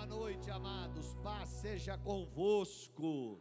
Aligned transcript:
Boa 0.00 0.08
noite, 0.08 0.50
amados. 0.50 1.14
Paz 1.22 1.46
seja 1.60 1.98
convosco. 1.98 3.38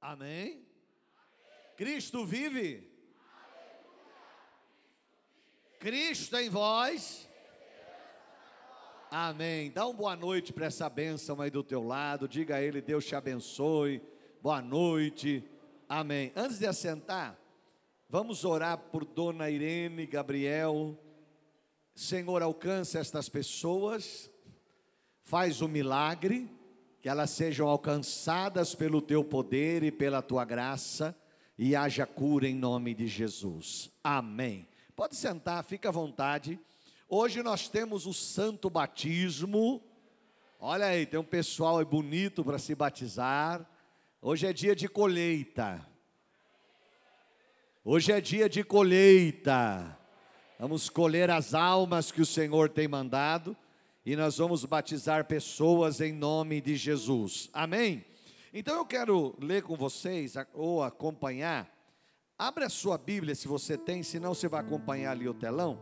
Amém? 0.00 0.66
Cristo 1.76 2.24
vive? 2.24 2.90
Cristo 5.78 6.38
em 6.38 6.48
vós? 6.48 7.28
Amém. 9.10 9.70
Dá 9.72 9.84
uma 9.84 9.92
boa 9.92 10.16
noite 10.16 10.54
para 10.54 10.64
essa 10.64 10.88
bênção 10.88 11.38
aí 11.38 11.50
do 11.50 11.62
teu 11.62 11.86
lado. 11.86 12.26
Diga 12.26 12.56
a 12.56 12.62
ele, 12.62 12.80
Deus 12.80 13.04
te 13.04 13.14
abençoe. 13.14 14.00
Boa 14.40 14.62
noite. 14.62 15.44
Amém. 15.86 16.32
Antes 16.34 16.58
de 16.58 16.66
assentar, 16.66 17.38
vamos 18.08 18.42
orar 18.42 18.78
por 18.78 19.04
Dona 19.04 19.50
Irene, 19.50 20.06
Gabriel. 20.06 20.98
Senhor, 21.94 22.40
alcança 22.40 22.98
estas 22.98 23.28
pessoas. 23.28 24.32
Faz 25.24 25.62
o 25.62 25.68
milagre, 25.68 26.50
que 27.00 27.08
elas 27.08 27.30
sejam 27.30 27.66
alcançadas 27.66 28.74
pelo 28.74 29.00
teu 29.00 29.24
poder 29.24 29.82
e 29.82 29.90
pela 29.90 30.20
tua 30.20 30.44
graça 30.44 31.16
e 31.58 31.74
haja 31.74 32.04
cura 32.04 32.46
em 32.46 32.54
nome 32.54 32.92
de 32.92 33.06
Jesus. 33.06 33.90
Amém. 34.02 34.68
Pode 34.94 35.16
sentar, 35.16 35.64
fica 35.64 35.88
à 35.88 35.92
vontade. 35.92 36.60
Hoje 37.08 37.42
nós 37.42 37.68
temos 37.68 38.06
o 38.06 38.12
santo 38.12 38.68
batismo. 38.68 39.82
Olha 40.60 40.86
aí, 40.86 41.06
tem 41.06 41.18
um 41.18 41.24
pessoal 41.24 41.78
aí 41.78 41.86
bonito 41.86 42.44
para 42.44 42.58
se 42.58 42.74
batizar. 42.74 43.66
Hoje 44.20 44.46
é 44.46 44.52
dia 44.52 44.76
de 44.76 44.88
colheita. 44.88 45.86
Hoje 47.82 48.12
é 48.12 48.20
dia 48.20 48.46
de 48.46 48.62
colheita. 48.62 49.98
Vamos 50.58 50.90
colher 50.90 51.30
as 51.30 51.54
almas 51.54 52.12
que 52.12 52.20
o 52.20 52.26
Senhor 52.26 52.68
tem 52.68 52.86
mandado 52.86 53.56
e 54.04 54.14
nós 54.14 54.38
vamos 54.38 54.64
batizar 54.64 55.24
pessoas 55.24 56.00
em 56.00 56.12
nome 56.12 56.60
de 56.60 56.76
Jesus. 56.76 57.48
Amém? 57.52 58.04
Então 58.52 58.76
eu 58.76 58.84
quero 58.84 59.34
ler 59.40 59.62
com 59.62 59.76
vocês 59.76 60.34
ou 60.52 60.82
acompanhar. 60.82 61.72
Abra 62.38 62.66
a 62.66 62.70
sua 62.70 62.98
Bíblia 62.98 63.34
se 63.34 63.48
você 63.48 63.78
tem, 63.78 64.02
senão 64.02 64.34
você 64.34 64.48
vai 64.48 64.60
acompanhar 64.60 65.12
ali 65.12 65.28
o 65.28 65.34
telão. 65.34 65.78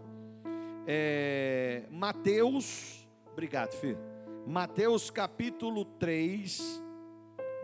É, 0.87 1.85
Mateus, 1.91 3.07
obrigado, 3.33 3.73
filho. 3.73 3.99
Mateus 4.47 5.11
capítulo 5.11 5.85
3. 5.85 6.83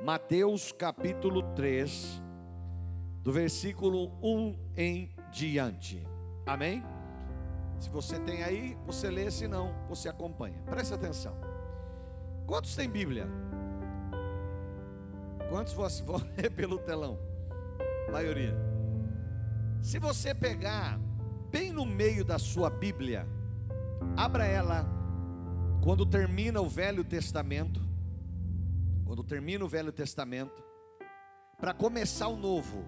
Mateus 0.02 0.70
capítulo 0.70 1.42
3, 1.54 2.22
do 3.20 3.32
versículo 3.32 4.12
1 4.22 4.56
em 4.76 5.10
diante. 5.32 6.06
Amém? 6.46 6.84
Se 7.78 7.88
você 7.90 8.18
tem 8.18 8.42
aí, 8.42 8.76
você 8.84 9.10
lê, 9.10 9.30
se 9.30 9.46
não, 9.46 9.72
você 9.88 10.08
acompanha. 10.08 10.60
Preste 10.66 10.92
atenção. 10.92 11.34
Quantos 12.46 12.74
tem 12.74 12.88
Bíblia? 12.88 13.28
Quantos 15.48 15.74
vão 16.00 16.20
ler 16.36 16.50
pelo 16.50 16.78
telão? 16.78 17.18
A 18.08 18.12
maioria. 18.12 18.54
Se 19.80 19.98
você 19.98 20.34
pegar 20.34 20.98
bem 21.50 21.72
no 21.72 21.86
meio 21.86 22.24
da 22.24 22.38
sua 22.38 22.68
Bíblia, 22.68 23.26
abra 24.16 24.44
ela 24.44 24.86
quando 25.82 26.04
termina 26.04 26.60
o 26.60 26.68
Velho 26.68 27.04
Testamento, 27.04 27.80
quando 29.04 29.22
termina 29.22 29.64
o 29.64 29.68
Velho 29.68 29.92
Testamento, 29.92 30.62
para 31.58 31.72
começar 31.72 32.28
o 32.28 32.36
Novo. 32.36 32.84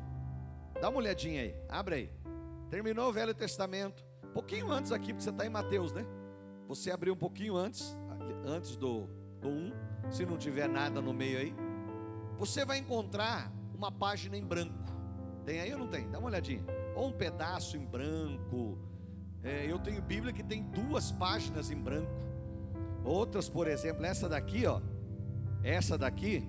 Dá 0.80 0.88
uma 0.88 0.98
olhadinha 0.98 1.42
aí, 1.42 1.54
abre 1.68 1.94
aí. 1.94 2.12
Terminou 2.68 3.08
o 3.08 3.12
Velho 3.12 3.34
Testamento, 3.34 4.04
um 4.30 4.32
pouquinho 4.32 4.70
antes 4.70 4.92
aqui, 4.92 5.08
porque 5.08 5.24
você 5.24 5.30
está 5.30 5.44
em 5.44 5.50
Mateus, 5.50 5.92
né? 5.92 6.06
Você 6.68 6.92
abriu 6.92 7.14
um 7.14 7.16
pouquinho 7.16 7.56
antes, 7.56 7.96
antes 8.46 8.76
do, 8.76 9.08
do 9.40 9.48
1, 9.48 9.72
se 10.08 10.24
não 10.24 10.38
tiver 10.38 10.68
nada 10.68 11.02
no 11.02 11.12
meio 11.12 11.38
aí, 11.38 11.54
você 12.38 12.64
vai 12.64 12.78
encontrar 12.78 13.52
uma 13.74 13.90
página 13.90 14.36
em 14.36 14.44
branco. 14.44 14.78
Tem 15.44 15.60
aí 15.60 15.72
ou 15.72 15.80
não 15.80 15.88
tem? 15.88 16.08
Dá 16.08 16.18
uma 16.18 16.28
olhadinha. 16.28 16.64
Ou 16.94 17.08
um 17.08 17.12
pedaço 17.12 17.76
em 17.76 17.84
branco. 17.84 18.78
É, 19.42 19.66
eu 19.70 19.78
tenho 19.78 20.00
Bíblia 20.00 20.32
que 20.32 20.44
tem 20.44 20.62
duas 20.62 21.10
páginas 21.10 21.70
em 21.70 21.76
branco. 21.76 22.10
Outras, 23.04 23.48
por 23.48 23.66
exemplo, 23.66 24.04
essa 24.04 24.28
daqui, 24.28 24.64
ó. 24.64 24.80
Essa 25.64 25.98
daqui, 25.98 26.46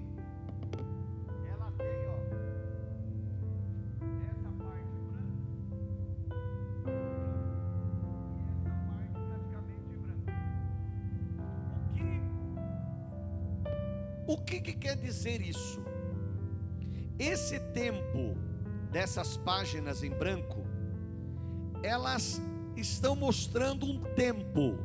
dizer 15.22 15.42
isso? 15.42 15.80
Esse 17.20 17.60
tempo 17.60 18.36
dessas 18.92 19.38
páginas 19.38 20.04
em 20.04 20.10
branco, 20.10 20.66
elas 21.84 22.42
estão 22.76 23.16
mostrando 23.16 23.86
um 23.86 24.02
tempo 24.16 24.80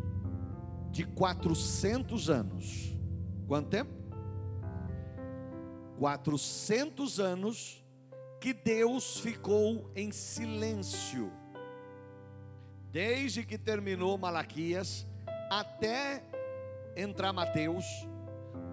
de 0.91 1.05
400 1.05 2.29
anos. 2.29 2.95
Quanto 3.49 3.71
tempo? 3.71 3.91
400 5.99 7.19
anos 7.19 7.83
que 8.39 8.53
Deus 8.53 9.19
ficou 9.19 9.91
em 9.97 10.13
silêncio. 10.13 11.33
Desde 12.93 13.43
que 13.43 13.57
terminou 13.57 14.19
Malaquias 14.19 15.07
até 15.51 16.23
entrar 16.95 17.33
Mateus, 17.33 17.87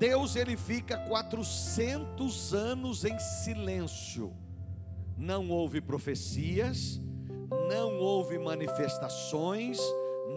Deus 0.03 0.35
ele 0.35 0.57
fica 0.57 0.97
400 0.97 2.53
anos 2.53 3.05
em 3.05 3.17
silêncio. 3.17 4.33
Não 5.17 5.49
houve 5.49 5.79
profecias, 5.79 6.99
não 7.69 7.99
houve 7.99 8.37
manifestações, 8.37 9.79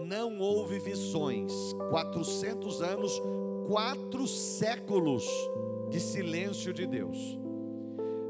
não 0.07 0.39
houve 0.39 0.79
visões. 0.79 1.51
400 1.89 2.81
anos, 2.81 3.21
quatro 3.67 4.25
séculos 4.25 5.25
de 5.89 5.99
silêncio 5.99 6.73
de 6.73 6.87
Deus. 6.87 7.17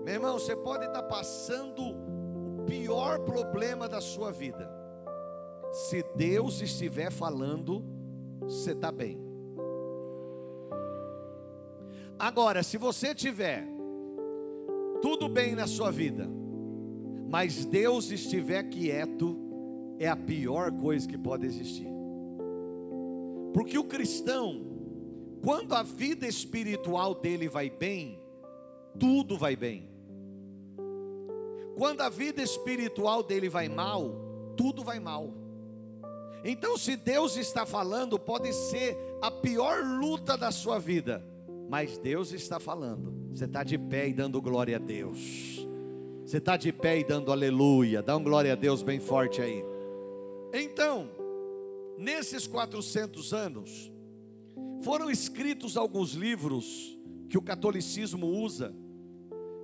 Meu 0.03 0.15
irmão, 0.15 0.39
você 0.39 0.55
pode 0.55 0.85
estar 0.85 1.03
passando 1.03 1.83
o 1.83 2.63
pior 2.65 3.19
problema 3.19 3.87
da 3.87 4.01
sua 4.01 4.31
vida. 4.31 4.67
Se 5.71 6.03
Deus 6.15 6.61
estiver 6.61 7.11
falando, 7.11 7.85
você 8.41 8.71
está 8.71 8.91
bem. 8.91 9.26
Agora, 12.19 12.63
se 12.63 12.77
você 12.77 13.13
tiver 13.13 13.67
tudo 15.01 15.29
bem 15.29 15.55
na 15.55 15.67
sua 15.67 15.91
vida, 15.91 16.27
mas 17.29 17.65
Deus 17.65 18.09
estiver 18.09 18.63
quieto, 18.63 19.37
é 19.99 20.07
a 20.07 20.15
pior 20.15 20.71
coisa 20.71 21.07
que 21.07 21.17
pode 21.17 21.45
existir. 21.45 21.87
Porque 23.53 23.77
o 23.77 23.83
cristão, 23.83 24.65
quando 25.43 25.73
a 25.73 25.83
vida 25.83 26.27
espiritual 26.27 27.15
dele 27.15 27.47
vai 27.47 27.69
bem, 27.69 28.19
tudo 28.99 29.37
vai 29.37 29.55
bem. 29.55 29.89
Quando 31.75 32.01
a 32.01 32.09
vida 32.09 32.41
espiritual 32.41 33.21
dele 33.21 33.49
vai 33.49 33.69
mal, 33.69 34.53
tudo 34.55 34.83
vai 34.83 34.99
mal. 34.99 35.31
Então, 36.43 36.77
se 36.77 36.95
Deus 36.95 37.37
está 37.37 37.65
falando, 37.65 38.17
pode 38.17 38.51
ser 38.53 38.97
a 39.21 39.29
pior 39.29 39.83
luta 39.83 40.37
da 40.37 40.51
sua 40.51 40.79
vida, 40.79 41.23
mas 41.69 41.97
Deus 41.97 42.31
está 42.31 42.59
falando. 42.59 43.13
Você 43.33 43.45
está 43.45 43.63
de 43.63 43.77
pé 43.77 44.07
e 44.07 44.13
dando 44.13 44.41
glória 44.41 44.77
a 44.77 44.79
Deus. 44.79 45.67
Você 46.25 46.37
está 46.37 46.57
de 46.57 46.71
pé 46.71 46.99
e 46.99 47.03
dando 47.03 47.31
aleluia. 47.31 48.01
Dá 48.01 48.15
um 48.15 48.23
glória 48.23 48.53
a 48.53 48.55
Deus 48.55 48.81
bem 48.81 48.99
forte 48.99 49.41
aí. 49.41 49.63
Então, 50.53 51.09
nesses 51.97 52.47
400 52.47 53.33
anos, 53.33 53.91
foram 54.83 55.09
escritos 55.09 55.75
alguns 55.75 56.13
livros 56.13 56.97
que 57.29 57.37
o 57.37 57.41
catolicismo 57.41 58.27
usa, 58.27 58.73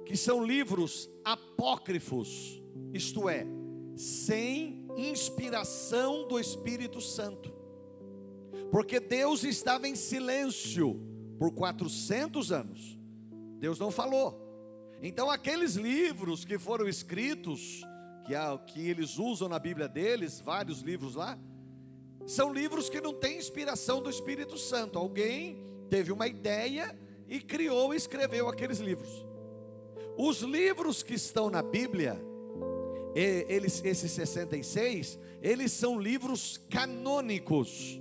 que 0.06 0.18
são 0.18 0.46
livros 0.46 1.10
apócrifos, 1.24 2.62
isto 2.94 3.30
é, 3.30 3.48
sem 3.96 4.86
inspiração 4.98 6.28
do 6.28 6.40
Espírito 6.40 7.00
Santo, 7.00 7.54
porque 8.70 9.00
Deus 9.00 9.44
estava 9.44 9.88
em 9.88 9.96
silêncio 9.96 11.13
por 11.44 11.52
400 11.52 12.54
anos, 12.54 12.98
Deus 13.60 13.78
não 13.78 13.92
falou. 13.92 14.40
Então, 15.02 15.30
aqueles 15.30 15.76
livros 15.76 16.46
que 16.46 16.58
foram 16.58 16.88
escritos, 16.88 17.82
que, 18.26 18.34
que 18.72 18.88
eles 18.88 19.18
usam 19.18 19.50
na 19.50 19.60
Bíblia 19.60 19.90
deles, 19.90 20.40
vários 20.40 20.80
livros 20.80 21.16
lá, 21.16 21.38
são 22.26 22.54
livros 22.54 22.90
que 22.90 23.02
não 23.02 23.14
têm 23.14 23.40
inspiração 23.40 24.02
do 24.02 24.10
Espírito 24.10 24.58
Santo. 24.58 24.98
Alguém 24.98 25.62
teve 25.90 26.14
uma 26.14 26.28
ideia 26.28 26.98
e 27.28 27.42
criou 27.42 27.94
e 27.94 27.98
escreveu 27.98 28.48
aqueles 28.48 28.80
livros. 28.80 29.26
Os 30.18 30.40
livros 30.44 31.04
que 31.04 31.16
estão 31.16 31.50
na 31.50 31.62
Bíblia, 31.62 32.18
eles, 33.14 33.84
esses 33.84 34.14
66, 34.14 35.20
eles 35.42 35.74
são 35.74 36.00
livros 36.00 36.58
canônicos, 36.70 38.00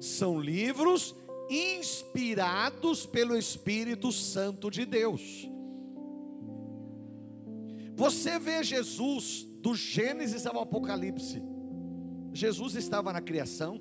são 0.00 0.40
livros 0.40 1.14
inspirados 1.50 3.06
pelo 3.06 3.36
Espírito 3.36 4.10
Santo 4.12 4.70
de 4.70 4.84
Deus. 4.84 5.48
Você 7.96 8.38
vê 8.38 8.62
Jesus 8.62 9.46
do 9.60 9.74
Gênesis 9.74 10.46
ao 10.46 10.60
Apocalipse. 10.60 11.42
Jesus 12.32 12.74
estava 12.74 13.12
na 13.12 13.20
criação, 13.20 13.80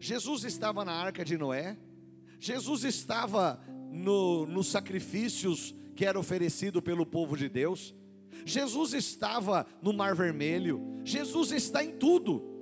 Jesus 0.00 0.44
estava 0.44 0.84
na 0.84 0.92
arca 0.92 1.24
de 1.24 1.36
Noé, 1.36 1.76
Jesus 2.40 2.84
estava 2.84 3.60
no, 3.90 4.46
nos 4.46 4.68
sacrifícios 4.68 5.74
que 5.94 6.06
era 6.06 6.18
oferecido 6.18 6.80
pelo 6.80 7.04
povo 7.04 7.36
de 7.36 7.48
Deus, 7.48 7.94
Jesus 8.44 8.94
estava 8.94 9.66
no 9.82 9.92
Mar 9.92 10.14
Vermelho, 10.14 10.80
Jesus 11.04 11.52
está 11.52 11.84
em 11.84 11.92
tudo. 11.92 12.57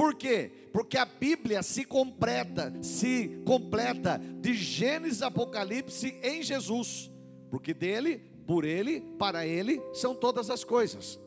Por 0.00 0.14
quê? 0.14 0.50
Porque 0.72 0.96
a 0.96 1.04
Bíblia 1.04 1.62
se 1.62 1.84
completa, 1.84 2.72
se 2.82 3.42
completa 3.44 4.16
de 4.16 4.54
Gênesis 4.54 5.20
Apocalipse 5.20 6.18
em 6.22 6.42
Jesus, 6.42 7.10
porque 7.50 7.74
dele, 7.74 8.16
por 8.46 8.64
ele, 8.64 9.02
para 9.18 9.46
ele 9.46 9.78
são 9.92 10.14
todas 10.14 10.48
as 10.48 10.64
coisas. 10.64 11.20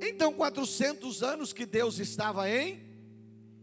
Então, 0.00 0.32
400 0.32 1.22
anos 1.22 1.52
que 1.52 1.66
Deus 1.66 1.98
estava 1.98 2.48
em 2.48 2.80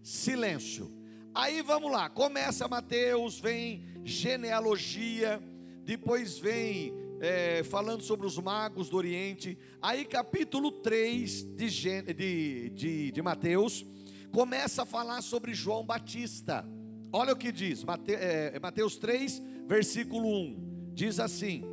silêncio. 0.03 0.95
Aí 1.33 1.63
vamos 1.63 1.91
lá, 1.91 2.11
começa 2.11 2.67
Mateus, 2.67 3.39
vem 3.39 3.87
genealogia, 4.03 5.41
depois 5.83 6.37
vem 6.37 6.93
é, 7.19 7.63
falando 7.63 8.01
sobre 8.01 8.25
os 8.25 8.37
magos 8.37 8.89
do 8.89 8.97
Oriente. 8.97 9.57
Aí, 9.81 10.05
capítulo 10.05 10.71
3 10.71 11.43
de, 11.55 11.69
de, 12.13 12.69
de, 12.69 13.11
de 13.11 13.21
Mateus, 13.21 13.85
começa 14.31 14.83
a 14.83 14.85
falar 14.85 15.21
sobre 15.21 15.53
João 15.53 15.85
Batista. 15.85 16.65
Olha 17.11 17.33
o 17.33 17.35
que 17.35 17.51
diz, 17.51 17.83
Mate, 17.83 18.13
é, 18.13 18.57
Mateus 18.59 18.97
3, 18.97 19.41
versículo 19.67 20.27
1. 20.27 20.91
Diz 20.93 21.19
assim: 21.19 21.63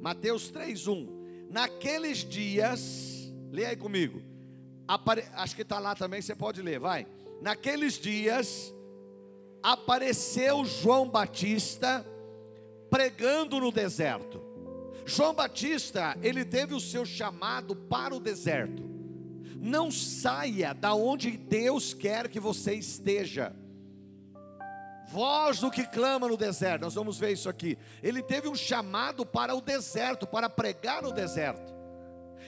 Mateus 0.00 0.50
3, 0.50 0.88
1. 0.88 1.16
Naqueles 1.50 2.18
dias, 2.18 3.32
leia 3.50 3.68
aí 3.68 3.76
comigo. 3.76 4.22
Apare, 4.88 5.24
acho 5.34 5.54
que 5.54 5.62
está 5.62 5.78
lá 5.78 5.94
também, 5.94 6.22
você 6.22 6.34
pode 6.34 6.62
ler, 6.62 6.78
vai. 6.78 7.06
Naqueles 7.42 7.98
dias, 7.98 8.72
apareceu 9.62 10.64
João 10.64 11.08
Batista 11.08 12.06
pregando 12.88 13.60
no 13.60 13.72
deserto 13.72 14.45
João 15.06 15.32
Batista, 15.32 16.18
ele 16.20 16.44
teve 16.44 16.74
o 16.74 16.80
seu 16.80 17.06
chamado 17.06 17.76
para 17.76 18.12
o 18.12 18.18
deserto. 18.18 18.82
Não 19.56 19.88
saia 19.88 20.74
da 20.74 20.94
onde 20.94 21.30
Deus 21.36 21.94
quer 21.94 22.28
que 22.28 22.40
você 22.40 22.74
esteja. 22.74 23.54
Voz 25.08 25.60
do 25.60 25.70
que 25.70 25.86
clama 25.86 26.26
no 26.26 26.36
deserto, 26.36 26.82
nós 26.82 26.94
vamos 26.94 27.18
ver 27.18 27.30
isso 27.30 27.48
aqui. 27.48 27.78
Ele 28.02 28.20
teve 28.20 28.48
um 28.48 28.54
chamado 28.56 29.24
para 29.24 29.54
o 29.54 29.60
deserto, 29.60 30.26
para 30.26 30.50
pregar 30.50 31.02
no 31.02 31.12
deserto. 31.12 31.72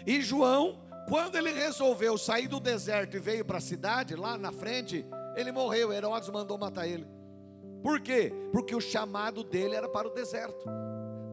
E 0.05 0.21
João, 0.21 0.81
quando 1.09 1.37
ele 1.37 1.53
resolveu 1.53 2.19
sair 2.19 2.49
do 2.49 2.59
deserto 2.59 3.17
e 3.17 3.21
veio 3.21 3.45
para 3.45 3.59
a 3.59 3.63
cidade, 3.63 4.17
lá 4.17 4.37
na 4.37 4.51
frente, 4.51 5.07
ele 5.37 5.53
morreu. 5.53 5.93
Herodes 5.93 6.29
mandou 6.31 6.59
matar 6.59 6.89
ele. 6.89 7.07
Por 7.85 8.01
quê? 8.01 8.33
Porque 8.51 8.75
o 8.75 8.81
chamado 8.81 9.45
dele 9.45 9.77
era 9.77 9.89
para 9.89 10.09
o 10.09 10.15
deserto. 10.15 10.69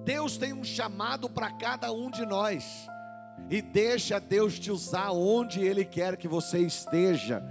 Deus 0.05 0.37
tem 0.37 0.53
um 0.53 0.63
chamado 0.63 1.27
para 1.27 1.51
cada 1.51 1.91
um 1.91 2.11
de 2.11 2.25
nós. 2.25 2.87
E 3.49 3.61
deixa 3.61 4.19
Deus 4.19 4.57
te 4.59 4.71
usar 4.71 5.11
onde 5.11 5.59
Ele 5.59 5.83
quer 5.83 6.15
que 6.15 6.27
você 6.27 6.59
esteja. 6.59 7.43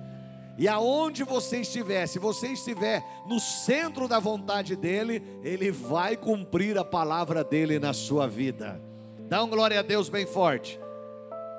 E 0.56 0.68
aonde 0.68 1.24
você 1.24 1.60
estiver, 1.60 2.06
se 2.06 2.18
você 2.18 2.48
estiver 2.52 3.04
no 3.26 3.40
centro 3.40 4.06
da 4.06 4.20
vontade 4.20 4.76
dEle, 4.76 5.20
Ele 5.42 5.72
vai 5.72 6.16
cumprir 6.16 6.78
a 6.78 6.84
palavra 6.84 7.42
dEle 7.42 7.80
na 7.80 7.92
sua 7.92 8.28
vida. 8.28 8.80
Dá 9.28 9.42
um 9.42 9.50
glória 9.50 9.80
a 9.80 9.82
Deus 9.82 10.08
bem 10.08 10.24
forte. 10.24 10.78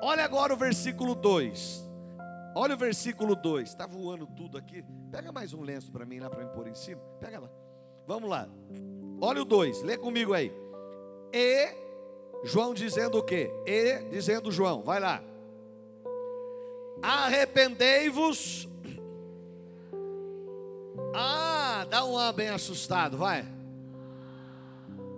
Olha 0.02 0.24
agora 0.24 0.54
o 0.54 0.58
versículo 0.58 1.14
2. 1.14 1.86
Olha 2.56 2.76
o 2.76 2.78
versículo 2.78 3.36
2. 3.36 3.68
Está 3.68 3.86
voando 3.86 4.26
tudo 4.28 4.58
aqui. 4.58 4.84
Pega 5.12 5.30
mais 5.30 5.54
um 5.54 5.62
lenço 5.62 5.92
para 5.92 6.06
mim 6.06 6.20
lá 6.20 6.30
para 6.30 6.46
me 6.46 6.50
pôr 6.52 6.68
em 6.68 6.76
cima. 6.76 7.02
Pega 7.20 7.40
lá. 7.40 7.50
Vamos 8.08 8.30
lá. 8.30 8.48
Olha 9.20 9.42
o 9.42 9.46
2. 9.46 9.82
Lê 9.82 9.98
comigo 9.98 10.34
aí. 10.34 10.54
E 11.34 11.70
João 12.44 12.74
dizendo 12.74 13.18
o 13.18 13.24
quê? 13.24 13.52
E 13.66 14.04
dizendo 14.10 14.52
João, 14.52 14.84
vai 14.84 15.00
lá. 15.00 15.24
Arrependei-vos. 17.02 18.68
Ah, 21.14 21.86
dá 21.90 22.04
um 22.06 22.18
A 22.18 22.32
bem 22.32 22.50
assustado, 22.50 23.18
vai. 23.18 23.46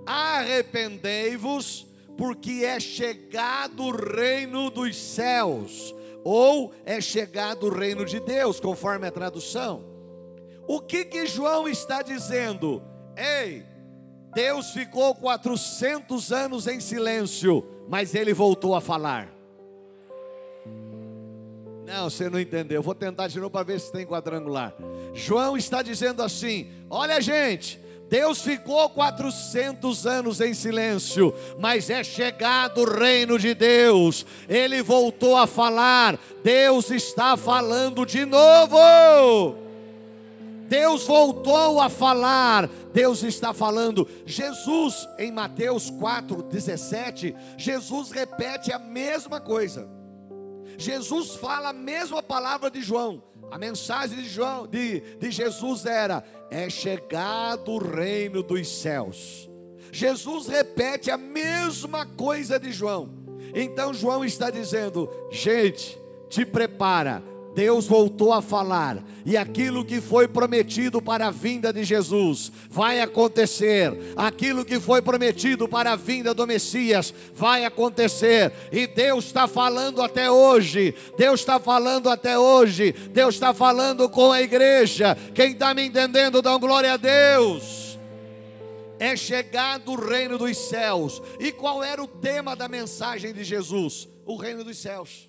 Arrependei-vos, 0.06 1.86
porque 2.18 2.64
é 2.64 2.80
chegado 2.80 3.84
o 3.84 3.92
reino 3.92 4.70
dos 4.70 4.96
céus, 4.96 5.94
ou 6.24 6.74
é 6.86 7.02
chegado 7.02 7.68
o 7.68 7.74
reino 7.74 8.06
de 8.06 8.20
Deus, 8.20 8.60
conforme 8.60 9.08
a 9.08 9.12
tradução. 9.12 9.84
O 10.68 10.80
que 10.80 11.06
que 11.06 11.26
João 11.26 11.68
está 11.68 12.02
dizendo? 12.02 12.82
Ei, 13.16 13.66
Deus 14.38 14.70
ficou 14.70 15.16
400 15.16 16.32
anos 16.32 16.68
em 16.68 16.80
silêncio, 16.80 17.66
mas 17.90 18.14
ele 18.14 18.36
voltou 18.36 18.76
a 18.76 18.80
falar. 18.80 19.34
Não, 21.84 22.08
você 22.08 22.30
não 22.30 22.40
entendeu. 22.40 22.84
Vou 22.84 22.94
tentar 22.94 23.30
de 23.30 23.40
novo 23.40 23.50
para 23.50 23.64
ver 23.64 23.80
se 23.80 23.92
tem 23.92 24.06
quadrangular. 24.06 24.76
João 25.12 25.58
está 25.58 25.82
dizendo 25.82 26.22
assim: 26.22 26.70
Olha, 26.88 27.20
gente, 27.20 27.80
Deus 28.08 28.40
ficou 28.40 28.88
400 28.92 30.06
anos 30.06 30.40
em 30.40 30.54
silêncio, 30.54 31.34
mas 31.58 31.90
é 31.90 32.04
chegado 32.04 32.82
o 32.82 32.86
reino 33.00 33.40
de 33.40 33.56
Deus. 33.56 34.24
Ele 34.48 34.84
voltou 34.84 35.36
a 35.36 35.48
falar. 35.48 36.20
Deus 36.44 36.92
está 36.92 37.36
falando 37.36 38.06
de 38.06 38.24
novo. 38.24 39.66
Deus 40.68 41.06
voltou 41.06 41.80
a 41.80 41.90
falar, 41.90 42.68
Deus 42.94 43.24
está 43.24 43.54
falando. 43.54 44.08
Jesus, 44.26 45.08
em 45.18 45.32
Mateus 45.32 45.90
4, 45.90 46.44
17, 46.44 47.36
Jesus 47.58 48.12
repete 48.12 48.72
a 48.72 48.80
mesma 48.80 49.40
coisa. 49.40 49.90
Jesus 50.78 51.36
fala 51.36 51.70
a 51.70 51.74
mesma 51.74 52.22
palavra 52.22 52.70
de 52.70 52.82
João. 52.82 53.24
A 53.50 53.58
mensagem 53.58 54.18
de 54.18 54.28
João, 54.28 54.68
de, 54.68 55.00
de 55.18 55.32
Jesus 55.32 55.86
era: 55.86 56.24
é 56.52 56.70
chegado 56.70 57.72
o 57.72 57.78
reino 57.78 58.44
dos 58.44 58.68
céus. 58.68 59.50
Jesus 59.92 60.48
repete 60.48 61.10
a 61.10 61.18
mesma 61.18 62.06
coisa 62.06 62.60
de 62.60 62.72
João. 62.72 63.10
Então 63.56 63.94
João 63.94 64.26
está 64.26 64.50
dizendo: 64.50 65.10
gente, 65.32 65.98
te 66.30 66.46
prepara 66.46 67.24
Deus 67.56 67.88
voltou 67.88 68.32
a 68.32 68.42
falar, 68.42 69.04
e 69.26 69.36
aquilo 69.36 69.84
que 69.84 70.00
foi 70.00 70.28
prometido 70.28 71.02
para 71.02 71.28
a 71.28 71.32
vinda 71.32 71.74
de 71.74 71.84
Jesus 71.84 72.52
vai 72.70 73.02
acontecer, 73.02 74.14
aquilo 74.16 74.64
que 74.64 74.80
foi 74.80 75.02
prometido 75.02 75.68
para 75.68 75.94
a 75.94 75.96
vinda 75.96 76.36
do 76.36 76.46
Messias 76.46 77.12
vai 77.34 77.66
acontecer, 77.66 78.54
e 78.72 78.86
Deus 78.86 79.26
está 79.26 79.48
falando 79.48 80.04
até 80.04 80.30
hoje, 80.30 80.94
Deus 81.18 81.40
está 81.40 81.60
falando 81.60 82.10
até 82.10 82.38
hoje, 82.38 82.94
Deus 83.12 83.34
está 83.34 83.54
falando 83.54 84.08
com 84.08 84.32
a 84.32 84.42
igreja. 84.42 85.18
Quem 85.34 85.54
está 85.54 85.74
me 85.74 85.84
entendendo, 85.84 86.42
dá 86.42 86.56
glória 86.58 86.94
a 86.94 86.98
Deus. 86.98 87.98
É 89.00 89.16
chegado 89.16 89.92
o 89.92 89.96
reino 89.96 90.38
dos 90.38 90.58
céus, 90.58 91.22
e 91.40 91.52
qual 91.52 91.84
era 91.84 92.04
o 92.04 92.08
tema 92.08 92.56
da 92.56 92.68
mensagem 92.68 93.34
de 93.34 93.44
Jesus? 93.44 94.08
O 94.26 94.36
reino 94.36 94.64
dos 94.64 94.78
céus. 94.78 95.28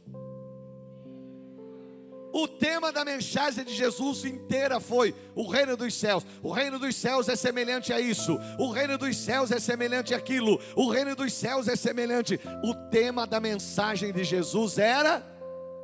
O 2.32 2.46
tema 2.46 2.92
da 2.92 3.04
mensagem 3.04 3.64
de 3.64 3.74
Jesus 3.74 4.24
inteira 4.24 4.80
foi 4.80 5.14
o 5.34 5.48
reino 5.48 5.76
dos 5.76 5.94
céus. 5.94 6.24
O 6.42 6.52
reino 6.52 6.78
dos 6.78 6.94
céus 6.94 7.28
é 7.28 7.36
semelhante 7.36 7.92
a 7.92 8.00
isso. 8.00 8.38
O 8.58 8.70
reino 8.70 8.98
dos 8.98 9.16
céus 9.16 9.50
é 9.50 9.58
semelhante 9.58 10.14
àquilo. 10.14 10.60
O 10.76 10.90
reino 10.90 11.16
dos 11.16 11.32
céus 11.32 11.68
é 11.68 11.76
semelhante. 11.76 12.38
O 12.62 12.74
tema 12.90 13.26
da 13.26 13.40
mensagem 13.40 14.12
de 14.12 14.24
Jesus 14.24 14.78
era 14.78 15.22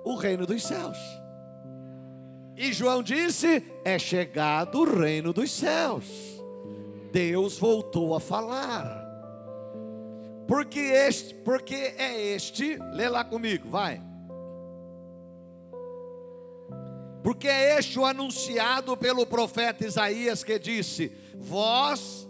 o 0.04 0.16
reino 0.16 0.46
dos 0.46 0.62
céus. 0.62 0.98
E 2.56 2.72
João 2.72 3.02
disse: 3.02 3.64
é 3.84 3.98
chegado 3.98 4.80
o 4.80 5.00
reino 5.00 5.32
dos 5.32 5.50
céus. 5.50 6.04
Deus 7.10 7.58
voltou 7.58 8.14
a 8.14 8.20
falar. 8.20 9.02
Porque 10.46 10.78
este, 10.78 11.34
porque 11.36 11.74
é 11.74 12.34
este, 12.34 12.76
lê 12.92 13.08
lá 13.08 13.24
comigo, 13.24 13.68
vai 13.70 14.13
porque 17.24 17.48
é 17.48 17.78
este 17.78 17.98
o 17.98 18.04
anunciado 18.04 18.94
pelo 18.98 19.24
profeta 19.24 19.86
Isaías 19.86 20.44
que 20.44 20.58
disse: 20.58 21.10
Vós 21.34 22.28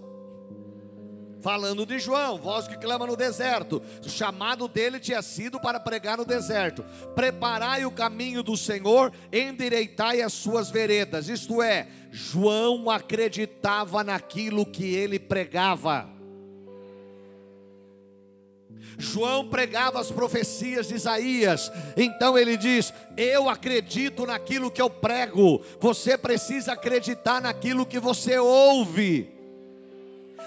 falando 1.43 1.85
de 1.85 1.99
João, 1.99 2.39
voz 2.39 2.69
que 2.69 2.79
clama 2.79 3.05
no 3.07 3.17
deserto. 3.17 3.83
O 4.07 4.09
chamado 4.09 4.69
dele 4.69 5.01
tinha 5.01 5.21
sido 5.21 5.61
para 5.61 5.81
pregar 5.81 6.17
no 6.17 6.25
deserto. 6.25 6.85
Preparai 7.15 7.85
o 7.85 7.91
caminho 7.91 8.41
do 8.43 8.57
Senhor, 8.57 9.13
endireitai 9.33 10.23
as 10.23 10.33
suas 10.33 10.71
veredas. 10.71 11.29
Isto 11.29 11.61
é, 11.61 11.89
João 12.13 12.89
acreditava 12.89 14.05
naquilo 14.05 14.65
que 14.65 14.95
ele 14.95 15.19
pregava. 15.19 16.14
João 18.99 19.49
pregava 19.49 20.01
as 20.01 20.11
profecias 20.11 20.89
de 20.89 20.95
Isaías, 20.95 21.71
então 21.97 22.39
ele 22.39 22.57
diz: 22.57 22.93
Eu 23.17 23.49
acredito 23.49 24.25
naquilo 24.27 24.71
que 24.71 24.81
eu 24.81 24.89
prego, 24.89 25.63
você 25.81 26.17
precisa 26.17 26.73
acreditar 26.73 27.41
naquilo 27.41 27.87
que 27.87 27.99
você 27.99 28.39
ouve. 28.39 29.33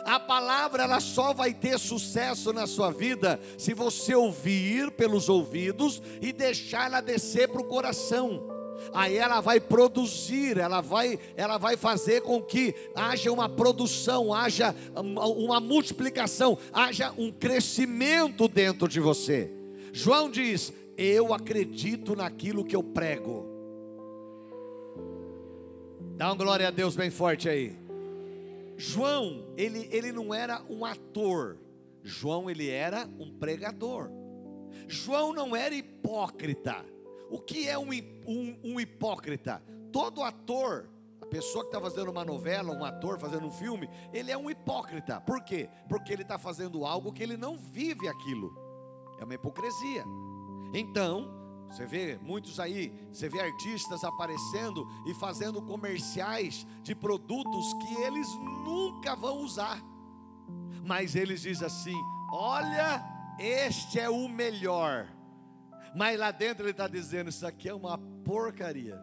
A 0.05 0.19
palavra 0.19 0.83
ela 0.83 1.01
só 1.01 1.33
vai 1.33 1.53
ter 1.53 1.77
sucesso 1.77 2.53
na 2.53 2.65
sua 2.65 2.91
vida 2.91 3.39
se 3.57 3.73
você 3.73 4.15
ouvir 4.15 4.91
pelos 4.91 5.27
ouvidos 5.27 6.01
e 6.21 6.31
deixar 6.31 6.85
ela 6.85 7.01
descer 7.01 7.49
para 7.49 7.61
o 7.61 7.65
coração 7.65 8.56
aí 8.93 9.17
ela 9.17 9.41
vai 9.41 9.59
produzir, 9.59 10.57
ela 10.57 10.81
vai, 10.81 11.19
ela 11.35 11.57
vai 11.57 11.77
fazer 11.77 12.21
com 12.21 12.41
que 12.41 12.73
haja 12.95 13.31
uma 13.31 13.49
produção, 13.49 14.33
haja 14.33 14.75
uma 14.95 15.59
multiplicação, 15.59 16.57
haja 16.71 17.13
um 17.17 17.31
crescimento 17.31 18.47
dentro 18.47 18.87
de 18.87 18.99
você. 18.99 19.51
João 19.93 20.29
diz: 20.29 20.73
Eu 20.97 21.33
acredito 21.33 22.15
naquilo 22.15 22.63
que 22.63 22.75
eu 22.75 22.83
prego. 22.83 23.45
Dá 26.15 26.27
uma 26.27 26.35
glória 26.35 26.67
a 26.67 26.71
Deus 26.71 26.95
bem 26.95 27.11
forte 27.11 27.47
aí. 27.47 27.75
João, 28.75 29.53
ele, 29.57 29.87
ele 29.91 30.11
não 30.11 30.33
era 30.33 30.63
um 30.69 30.85
ator, 30.85 31.57
João, 32.03 32.49
ele 32.49 32.69
era 32.69 33.09
um 33.19 33.31
pregador. 33.31 34.09
João 34.87 35.33
não 35.33 35.55
era 35.55 35.75
hipócrita. 35.75 36.85
O 37.29 37.39
que 37.39 37.67
é 37.67 37.77
um, 37.77 37.89
um, 38.25 38.59
um 38.63 38.79
hipócrita? 38.79 39.61
Todo 39.91 40.23
ator, 40.23 40.89
a 41.21 41.25
pessoa 41.25 41.63
que 41.63 41.69
está 41.69 41.81
fazendo 41.81 42.09
uma 42.09 42.23
novela, 42.23 42.73
um 42.73 42.85
ator 42.85 43.19
fazendo 43.19 43.47
um 43.47 43.51
filme, 43.51 43.89
ele 44.13 44.31
é 44.31 44.37
um 44.37 44.49
hipócrita. 44.49 45.19
Por 45.21 45.43
quê? 45.43 45.69
Porque 45.89 46.13
ele 46.13 46.21
está 46.21 46.37
fazendo 46.37 46.85
algo 46.85 47.11
que 47.11 47.23
ele 47.23 47.37
não 47.37 47.57
vive 47.57 48.07
aquilo. 48.07 48.55
É 49.19 49.23
uma 49.23 49.33
hipocrisia. 49.33 50.03
Então, 50.73 51.37
você 51.69 51.85
vê 51.85 52.17
muitos 52.21 52.59
aí, 52.59 52.93
você 53.11 53.27
vê 53.27 53.41
artistas 53.41 54.03
aparecendo 54.03 54.87
e 55.05 55.13
fazendo 55.15 55.61
comerciais 55.61 56.65
de 56.81 56.95
produtos 56.95 57.73
que 57.73 58.01
eles 58.01 58.27
nunca 58.63 59.15
vão 59.15 59.39
usar. 59.39 59.81
Mas 60.85 61.15
eles 61.15 61.41
dizem 61.41 61.67
assim: 61.67 61.95
olha, 62.31 63.03
este 63.37 63.99
é 63.99 64.09
o 64.09 64.29
melhor. 64.29 65.16
Mas 65.97 66.19
lá 66.19 66.29
dentro 66.29 66.63
ele 66.63 66.71
está 66.71 66.87
dizendo: 66.87 67.31
Isso 67.31 67.45
aqui 67.45 67.67
é 67.67 67.73
uma 67.73 67.97
porcaria. 68.23 69.01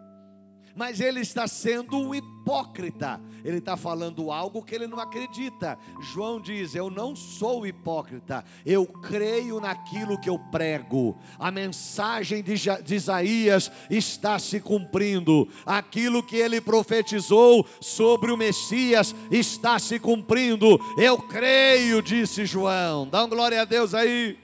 Mas 0.76 1.00
ele 1.00 1.20
está 1.20 1.46
sendo 1.46 1.96
um 1.96 2.14
hipócrita. 2.14 3.20
Ele 3.44 3.58
está 3.58 3.76
falando 3.76 4.30
algo 4.30 4.62
que 4.62 4.74
ele 4.74 4.86
não 4.86 5.00
acredita. 5.00 5.76
João 6.00 6.40
diz: 6.40 6.72
Eu 6.76 6.90
não 6.90 7.16
sou 7.16 7.66
hipócrita. 7.66 8.44
Eu 8.64 8.86
creio 8.86 9.58
naquilo 9.58 10.20
que 10.20 10.30
eu 10.30 10.38
prego. 10.38 11.18
A 11.36 11.50
mensagem 11.50 12.44
de, 12.44 12.54
Isaías 12.94 13.72
está 13.90 14.38
se 14.38 14.60
cumprindo. 14.60 15.48
Aquilo 15.66 16.22
que 16.22 16.36
ele 16.36 16.60
profetizou 16.60 17.66
sobre 17.80 18.30
o 18.30 18.36
Messias 18.36 19.14
está 19.32 19.80
se 19.80 19.98
cumprindo. 19.98 20.78
Eu 20.96 21.18
creio, 21.18 22.00
disse 22.00 22.46
João. 22.46 23.08
Dá 23.08 23.24
um 23.24 23.28
glória 23.28 23.62
a 23.62 23.64
Deus 23.64 23.94
aí. 23.94 24.43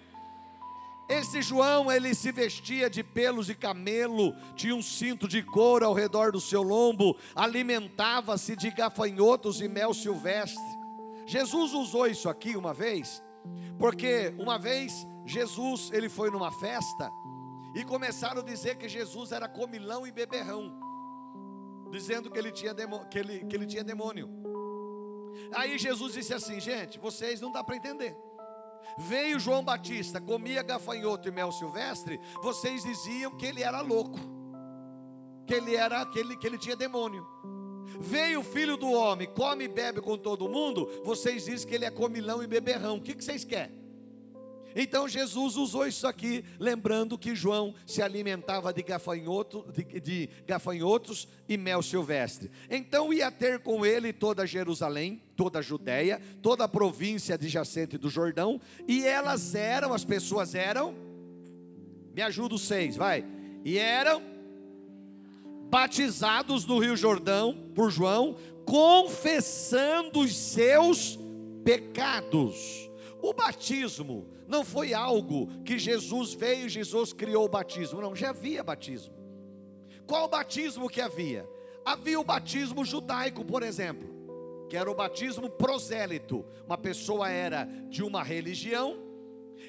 Esse 1.11 1.43
João, 1.43 1.91
ele 1.91 2.15
se 2.15 2.31
vestia 2.31 2.89
de 2.89 3.03
pelos 3.03 3.47
de 3.47 3.55
camelo, 3.57 4.33
tinha 4.55 4.77
um 4.77 4.81
cinto 4.81 5.27
de 5.27 5.43
couro 5.43 5.85
ao 5.85 5.93
redor 5.93 6.31
do 6.31 6.41
seu 6.41 6.63
lombo, 6.63 7.17
alimentava-se 7.35 8.55
de 8.55 8.71
gafanhotos 8.71 9.61
e 9.61 9.67
mel 9.67 9.93
silvestre. 9.93 10.63
Jesus 11.27 11.73
usou 11.73 12.07
isso 12.07 12.29
aqui 12.29 12.57
uma 12.57 12.73
vez, 12.73 13.21
porque 13.77 14.33
uma 14.39 14.57
vez 14.57 15.05
Jesus, 15.27 15.91
ele 15.93 16.09
foi 16.09 16.31
numa 16.31 16.53
festa 16.61 17.11
e 17.75 17.85
começaram 17.85 18.41
a 18.41 18.45
dizer 18.45 18.77
que 18.77 18.89
Jesus 18.89 19.33
era 19.33 19.49
comilão 19.49 20.07
e 20.07 20.13
beberrão, 20.13 20.73
dizendo 21.91 22.31
que 22.31 22.39
ele 22.39 22.53
tinha, 22.53 22.73
que 23.11 23.19
ele, 23.19 23.45
que 23.47 23.57
ele 23.57 23.67
tinha 23.67 23.83
demônio. 23.83 24.31
Aí 25.53 25.77
Jesus 25.77 26.15
disse 26.15 26.33
assim: 26.33 26.61
gente, 26.61 27.01
vocês 27.01 27.41
não 27.41 27.51
dá 27.51 27.65
para 27.65 27.75
entender. 27.75 28.17
Veio 28.99 29.41
João 29.41 29.65
Batista, 29.65 30.21
comia 30.21 30.63
gafanhoto 30.63 31.29
e 31.29 31.33
mel 31.33 31.53
silvestre, 31.53 32.21
vocês 32.43 32.83
diziam 32.83 33.37
que 33.37 33.47
ele 33.47 33.63
era 33.63 33.81
louco, 33.81 34.19
que 35.47 35.55
ele 35.55 35.75
era 35.75 36.05
que 36.07 36.19
ele, 36.19 36.37
que 36.37 36.47
ele 36.47 36.59
tinha 36.59 36.77
demônio. 36.77 37.27
Veio 37.99 38.41
o 38.41 38.45
filho 38.45 38.77
do 38.77 38.91
homem, 38.93 39.29
come 39.29 39.65
e 39.65 39.69
bebe 39.69 40.01
com 40.01 40.17
todo 40.17 40.49
mundo, 40.49 40.89
vocês 41.05 41.45
dizem 41.45 41.67
que 41.67 41.75
ele 41.75 41.85
é 41.85 41.91
comilão 41.91 42.43
e 42.43 42.47
beberrão. 42.47 42.97
O 42.97 43.01
que, 43.01 43.15
que 43.15 43.25
vocês 43.25 43.45
querem? 43.45 43.80
Então 44.75 45.09
Jesus 45.09 45.57
usou 45.57 45.87
isso 45.87 46.07
aqui, 46.07 46.45
lembrando 46.59 47.19
que 47.19 47.35
João 47.35 47.75
se 47.87 48.03
alimentava 48.03 48.73
de, 48.73 48.83
gafanhoto, 48.83 49.67
de, 49.73 50.01
de, 50.01 50.29
gafanhotos 50.47 51.29
e 51.49 51.57
mel 51.57 51.83
silvestre. 51.83 52.51
Então 52.71 53.13
ia 53.13 53.31
ter 53.31 53.61
com 53.61 53.85
ele 53.85 54.13
toda 54.13 54.47
Jerusalém, 54.47 55.23
toda 55.37 55.59
a 55.61 55.63
Judéia, 55.63 56.21
toda 56.43 56.65
a 56.65 56.69
província 56.69 57.35
adjacente 57.35 57.99
do 57.99 58.09
Jordão, 58.09 58.61
e 58.87 59.05
elas 59.05 59.55
eram, 59.55 59.93
as 59.93 60.05
pessoas 60.05 60.55
eram, 60.55 60.95
me 62.15 62.23
ajuda 62.23 62.55
os 62.55 62.63
seis, 62.63 62.97
vai, 62.97 63.25
e 63.65 63.79
eram 63.79 64.23
batizados 65.71 66.67
no 66.67 66.79
Rio 66.79 66.97
Jordão 66.97 67.71
por 67.75 67.91
João, 67.91 68.37
confessando 68.65 70.21
os 70.21 70.37
seus 70.37 71.19
pecados. 71.65 72.90
O 73.23 73.33
batismo 73.33 74.29
não 74.47 74.65
foi 74.65 74.95
algo 74.95 75.49
que 75.63 75.79
Jesus 75.79 76.35
veio, 76.35 76.69
Jesus 76.69 77.13
criou 77.13 77.45
o 77.45 77.49
batismo, 77.49 78.01
não, 78.01 78.17
já 78.17 78.31
havia 78.31 78.63
batismo. 78.63 79.15
Qual 80.07 80.29
batismo 80.29 80.89
que 80.89 81.01
havia? 81.01 81.49
Havia 81.85 82.19
o 82.19 82.25
batismo 82.25 82.85
judaico, 82.85 83.45
por 83.45 83.63
exemplo, 83.63 84.09
que 84.69 84.77
era 84.77 84.91
o 84.91 84.95
batismo 84.95 85.49
prosélito. 85.49 86.45
Uma 86.67 86.77
pessoa 86.77 87.29
era 87.31 87.65
de 87.89 88.03
uma 88.03 88.23
religião 88.23 88.99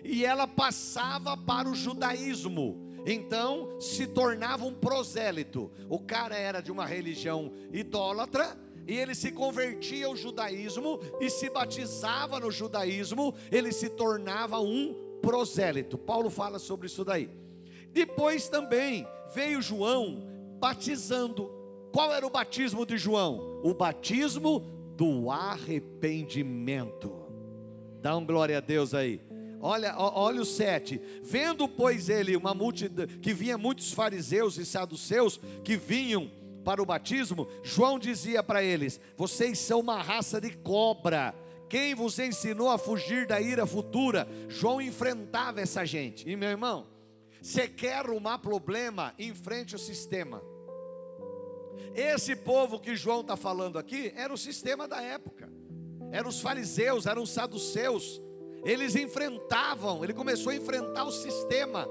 e 0.04 0.26
ela 0.26 0.48
passava 0.48 1.36
para 1.38 1.70
o 1.70 1.76
judaísmo. 1.76 2.90
Então 3.06 3.80
se 3.80 4.08
tornava 4.08 4.66
um 4.66 4.74
prosélito. 4.74 5.72
O 5.90 6.00
cara 6.00 6.36
era 6.36 6.62
de 6.62 6.72
uma 6.72 6.86
religião 6.86 7.52
idólatra 7.72 8.58
e 8.88 8.98
ele 8.98 9.16
se 9.16 9.32
convertia 9.32 10.08
ao 10.08 10.16
judaísmo 10.16 11.00
e 11.20 11.30
se 11.30 11.50
batizava 11.50 12.40
no 12.40 12.52
judaísmo, 12.52 13.34
ele 13.52 13.72
se 13.72 13.90
tornava 13.90 14.60
um 14.60 14.94
prosélito. 15.22 15.98
Paulo 15.98 16.30
fala 16.30 16.60
sobre 16.60 16.88
isso 16.88 17.06
daí. 17.06 17.30
Depois 17.92 18.48
também 18.48 19.08
veio 19.34 19.62
João 19.62 20.24
batizando. 20.60 21.52
Qual 21.92 22.14
era 22.14 22.26
o 22.26 22.30
batismo 22.30 22.86
de 22.86 22.98
João? 22.98 23.62
O 23.64 23.74
batismo 23.74 24.60
do 24.96 25.30
arrependimento. 25.30 27.12
Dá 28.02 28.16
um 28.16 28.26
glória 28.26 28.58
a 28.58 28.62
Deus 28.62 28.94
aí. 28.94 29.22
Olha, 29.60 29.96
olha 29.98 30.42
o 30.42 30.46
7. 30.46 31.00
Vendo, 31.22 31.68
pois, 31.68 32.10
ele 32.10 32.36
uma 32.36 32.54
multidão, 32.54 33.06
que 33.06 33.32
vinha 33.32 33.58
muitos 33.58 33.94
fariseus 33.94 34.58
e 34.58 34.66
saduceus 34.66 35.40
que 35.64 35.78
vinham 35.78 36.32
para 36.62 36.82
o 36.82 36.86
batismo, 36.86 37.48
João 37.64 38.00
dizia 38.00 38.42
para 38.42 38.64
eles: 38.64 39.00
Vocês 39.18 39.60
são 39.60 39.80
uma 39.80 40.02
raça 40.02 40.40
de 40.40 40.56
cobra. 40.58 41.36
Quem 41.70 41.96
vos 41.96 42.20
ensinou 42.20 42.70
a 42.70 42.78
fugir 42.78 43.26
da 43.26 43.40
ira 43.40 43.66
futura? 43.66 44.28
João 44.50 44.82
enfrentava 44.82 45.62
essa 45.62 45.86
gente. 45.86 46.30
E 46.30 46.36
meu 46.36 46.50
irmão, 46.50 46.88
você 47.42 47.68
quer 47.68 47.96
arrumar 47.96 48.40
problema, 48.40 49.14
enfrente 49.18 49.76
o 49.76 49.80
sistema. 49.80 50.42
Esse 51.96 52.36
povo 52.36 52.80
que 52.80 52.96
João 52.96 53.22
está 53.22 53.36
falando 53.36 53.80
aqui 53.80 54.14
era 54.16 54.34
o 54.34 54.38
sistema 54.38 54.88
da 54.88 55.02
época. 55.02 55.50
Eram 56.12 56.30
os 56.30 56.42
fariseus, 56.42 57.06
eram 57.06 57.24
os 57.24 57.30
saduceus. 57.30 58.22
Eles 58.64 58.96
enfrentavam, 58.96 60.04
ele 60.04 60.14
começou 60.14 60.52
a 60.52 60.56
enfrentar 60.56 61.06
o 61.06 61.12
sistema 61.12 61.88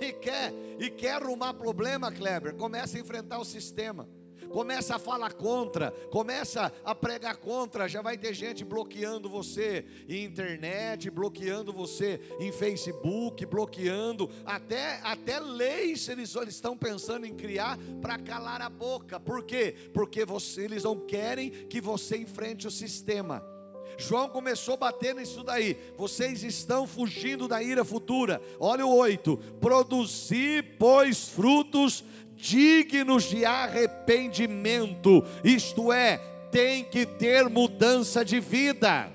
e 0.00 0.12
quer, 0.12 0.52
e 0.78 0.90
quer 0.90 1.22
arrumar 1.22 1.54
problema, 1.54 2.12
Kleber, 2.12 2.54
começa 2.54 2.96
a 2.96 3.00
enfrentar 3.00 3.38
o 3.38 3.44
sistema. 3.44 4.08
Começa 4.50 4.96
a 4.96 4.98
falar 4.98 5.32
contra, 5.34 5.92
começa 6.10 6.72
a 6.84 6.92
pregar 6.92 7.36
contra, 7.36 7.88
já 7.88 8.02
vai 8.02 8.18
ter 8.18 8.34
gente 8.34 8.64
bloqueando 8.64 9.28
você 9.28 9.84
em 10.08 10.24
internet, 10.24 11.08
bloqueando 11.08 11.72
você 11.72 12.20
em 12.40 12.50
Facebook, 12.50 13.46
bloqueando, 13.46 14.28
até, 14.44 14.98
até 15.04 15.38
leis 15.38 16.08
eles, 16.08 16.34
eles 16.34 16.54
estão 16.54 16.76
pensando 16.76 17.26
em 17.26 17.34
criar 17.34 17.78
para 18.02 18.18
calar 18.18 18.60
a 18.60 18.68
boca. 18.68 19.20
Por 19.20 19.44
quê? 19.44 19.74
Porque 19.94 20.24
você, 20.24 20.62
eles 20.62 20.82
não 20.82 20.98
querem 20.98 21.50
que 21.50 21.80
você 21.80 22.16
enfrente 22.16 22.66
o 22.66 22.70
sistema. 22.72 23.49
João 23.98 24.28
começou 24.28 24.74
a 24.74 24.78
bater 24.78 25.14
nisso 25.14 25.42
daí. 25.42 25.76
Vocês 25.96 26.42
estão 26.42 26.86
fugindo 26.86 27.46
da 27.46 27.62
ira 27.62 27.84
futura. 27.84 28.40
Olha 28.58 28.86
o 28.86 28.94
8: 28.94 29.36
produzi, 29.60 30.62
pois, 30.78 31.28
frutos 31.28 32.04
dignos 32.40 33.24
de 33.24 33.44
arrependimento, 33.44 35.22
isto 35.44 35.92
é, 35.92 36.16
tem 36.50 36.82
que 36.82 37.04
ter 37.04 37.48
mudança 37.50 38.24
de 38.24 38.40
vida. 38.40 39.12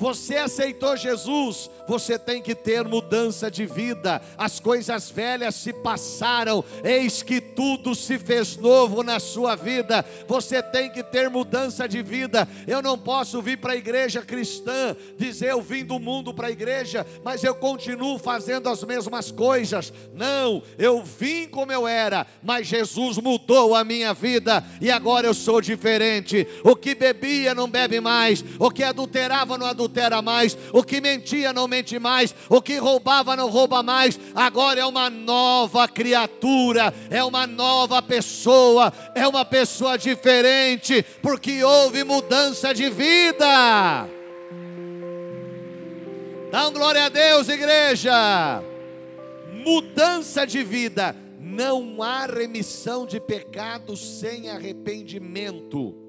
Você 0.00 0.38
aceitou 0.38 0.96
Jesus, 0.96 1.70
você 1.86 2.18
tem 2.18 2.40
que 2.40 2.54
ter 2.54 2.84
mudança 2.84 3.50
de 3.50 3.66
vida. 3.66 4.22
As 4.38 4.58
coisas 4.58 5.10
velhas 5.10 5.54
se 5.56 5.74
passaram, 5.74 6.64
eis 6.82 7.22
que 7.22 7.38
tudo 7.38 7.94
se 7.94 8.18
fez 8.18 8.56
novo 8.56 9.02
na 9.02 9.20
sua 9.20 9.54
vida. 9.54 10.02
Você 10.26 10.62
tem 10.62 10.88
que 10.88 11.02
ter 11.02 11.28
mudança 11.28 11.86
de 11.86 12.00
vida. 12.00 12.48
Eu 12.66 12.80
não 12.80 12.96
posso 12.96 13.42
vir 13.42 13.58
para 13.58 13.74
a 13.74 13.76
igreja 13.76 14.22
cristã, 14.22 14.96
dizer 15.18 15.50
eu 15.50 15.60
vim 15.60 15.84
do 15.84 16.00
mundo 16.00 16.32
para 16.32 16.46
a 16.46 16.50
igreja, 16.50 17.06
mas 17.22 17.44
eu 17.44 17.54
continuo 17.54 18.18
fazendo 18.18 18.70
as 18.70 18.82
mesmas 18.82 19.30
coisas. 19.30 19.92
Não, 20.14 20.62
eu 20.78 21.04
vim 21.04 21.46
como 21.46 21.72
eu 21.72 21.86
era, 21.86 22.26
mas 22.42 22.66
Jesus 22.66 23.18
mudou 23.18 23.74
a 23.74 23.84
minha 23.84 24.14
vida 24.14 24.64
e 24.80 24.90
agora 24.90 25.26
eu 25.26 25.34
sou 25.34 25.60
diferente. 25.60 26.48
O 26.64 26.74
que 26.74 26.94
bebia 26.94 27.54
não 27.54 27.68
bebe 27.68 28.00
mais, 28.00 28.42
o 28.58 28.70
que 28.70 28.82
adulterava 28.82 29.58
não 29.58 29.66
adultera 29.66 29.89
adultera 29.90 30.22
mais, 30.22 30.56
o 30.72 30.82
que 30.82 31.00
mentia 31.00 31.52
não 31.52 31.66
mente 31.66 31.98
mais, 31.98 32.34
o 32.48 32.62
que 32.62 32.78
roubava 32.78 33.36
não 33.36 33.50
rouba 33.50 33.82
mais, 33.82 34.18
agora 34.34 34.80
é 34.80 34.86
uma 34.86 35.10
nova 35.10 35.88
criatura, 35.88 36.94
é 37.10 37.22
uma 37.24 37.46
nova 37.46 38.00
pessoa, 38.00 38.92
é 39.14 39.26
uma 39.26 39.44
pessoa 39.44 39.98
diferente, 39.98 41.04
porque 41.20 41.62
houve 41.64 42.04
mudança 42.04 42.72
de 42.72 42.88
vida. 42.88 44.08
Dá 46.50 46.68
um 46.68 46.72
glória 46.72 47.04
a 47.04 47.08
Deus, 47.08 47.48
igreja. 47.48 48.62
Mudança 49.52 50.46
de 50.46 50.62
vida. 50.62 51.14
Não 51.38 52.02
há 52.02 52.26
remissão 52.26 53.06
de 53.06 53.20
pecados 53.20 54.00
sem 54.00 54.50
arrependimento. 54.50 55.99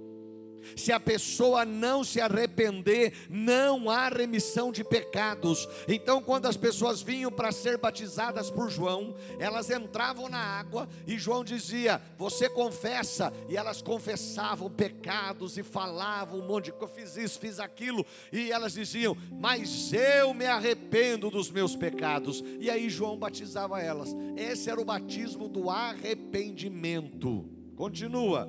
Se 0.75 0.91
a 0.91 0.99
pessoa 0.99 1.65
não 1.65 2.03
se 2.03 2.19
arrepender, 2.19 3.27
não 3.29 3.89
há 3.89 4.09
remissão 4.09 4.71
de 4.71 4.83
pecados. 4.83 5.67
Então, 5.87 6.21
quando 6.21 6.45
as 6.45 6.57
pessoas 6.57 7.01
vinham 7.01 7.31
para 7.31 7.51
ser 7.51 7.77
batizadas 7.77 8.49
por 8.49 8.69
João, 8.69 9.15
elas 9.39 9.69
entravam 9.69 10.29
na 10.29 10.39
água 10.39 10.87
e 11.07 11.17
João 11.17 11.43
dizia: 11.43 12.01
Você 12.17 12.49
confessa? 12.49 13.33
E 13.49 13.57
elas 13.57 13.81
confessavam 13.81 14.69
pecados 14.69 15.57
e 15.57 15.63
falavam 15.63 16.39
um 16.39 16.47
monte 16.47 16.65
de 16.65 16.71
coisa. 16.73 16.93
Fiz 16.93 17.17
isso, 17.17 17.39
fiz 17.39 17.59
aquilo. 17.59 18.05
E 18.31 18.51
elas 18.51 18.73
diziam: 18.73 19.15
Mas 19.31 19.91
eu 19.93 20.33
me 20.33 20.45
arrependo 20.45 21.29
dos 21.29 21.49
meus 21.51 21.75
pecados. 21.75 22.43
E 22.59 22.69
aí 22.69 22.89
João 22.89 23.17
batizava 23.17 23.81
elas. 23.81 24.15
Esse 24.35 24.69
era 24.69 24.79
o 24.79 24.85
batismo 24.85 25.47
do 25.47 25.69
arrependimento. 25.69 27.49
Continua 27.75 28.47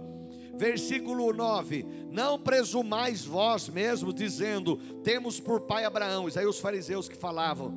versículo 0.57 1.33
9: 1.33 1.85
Não 2.11 2.39
presumais 2.39 3.25
vós 3.25 3.69
mesmos, 3.69 4.15
dizendo: 4.15 4.77
Temos 5.03 5.41
por 5.41 5.61
pai 5.63 5.85
Abraão. 5.85 6.29
Isso 6.29 6.39
aí 6.39 6.47
os 6.47 6.61
fariseus 6.61 7.09
que 7.09 7.17
falavam, 7.17 7.75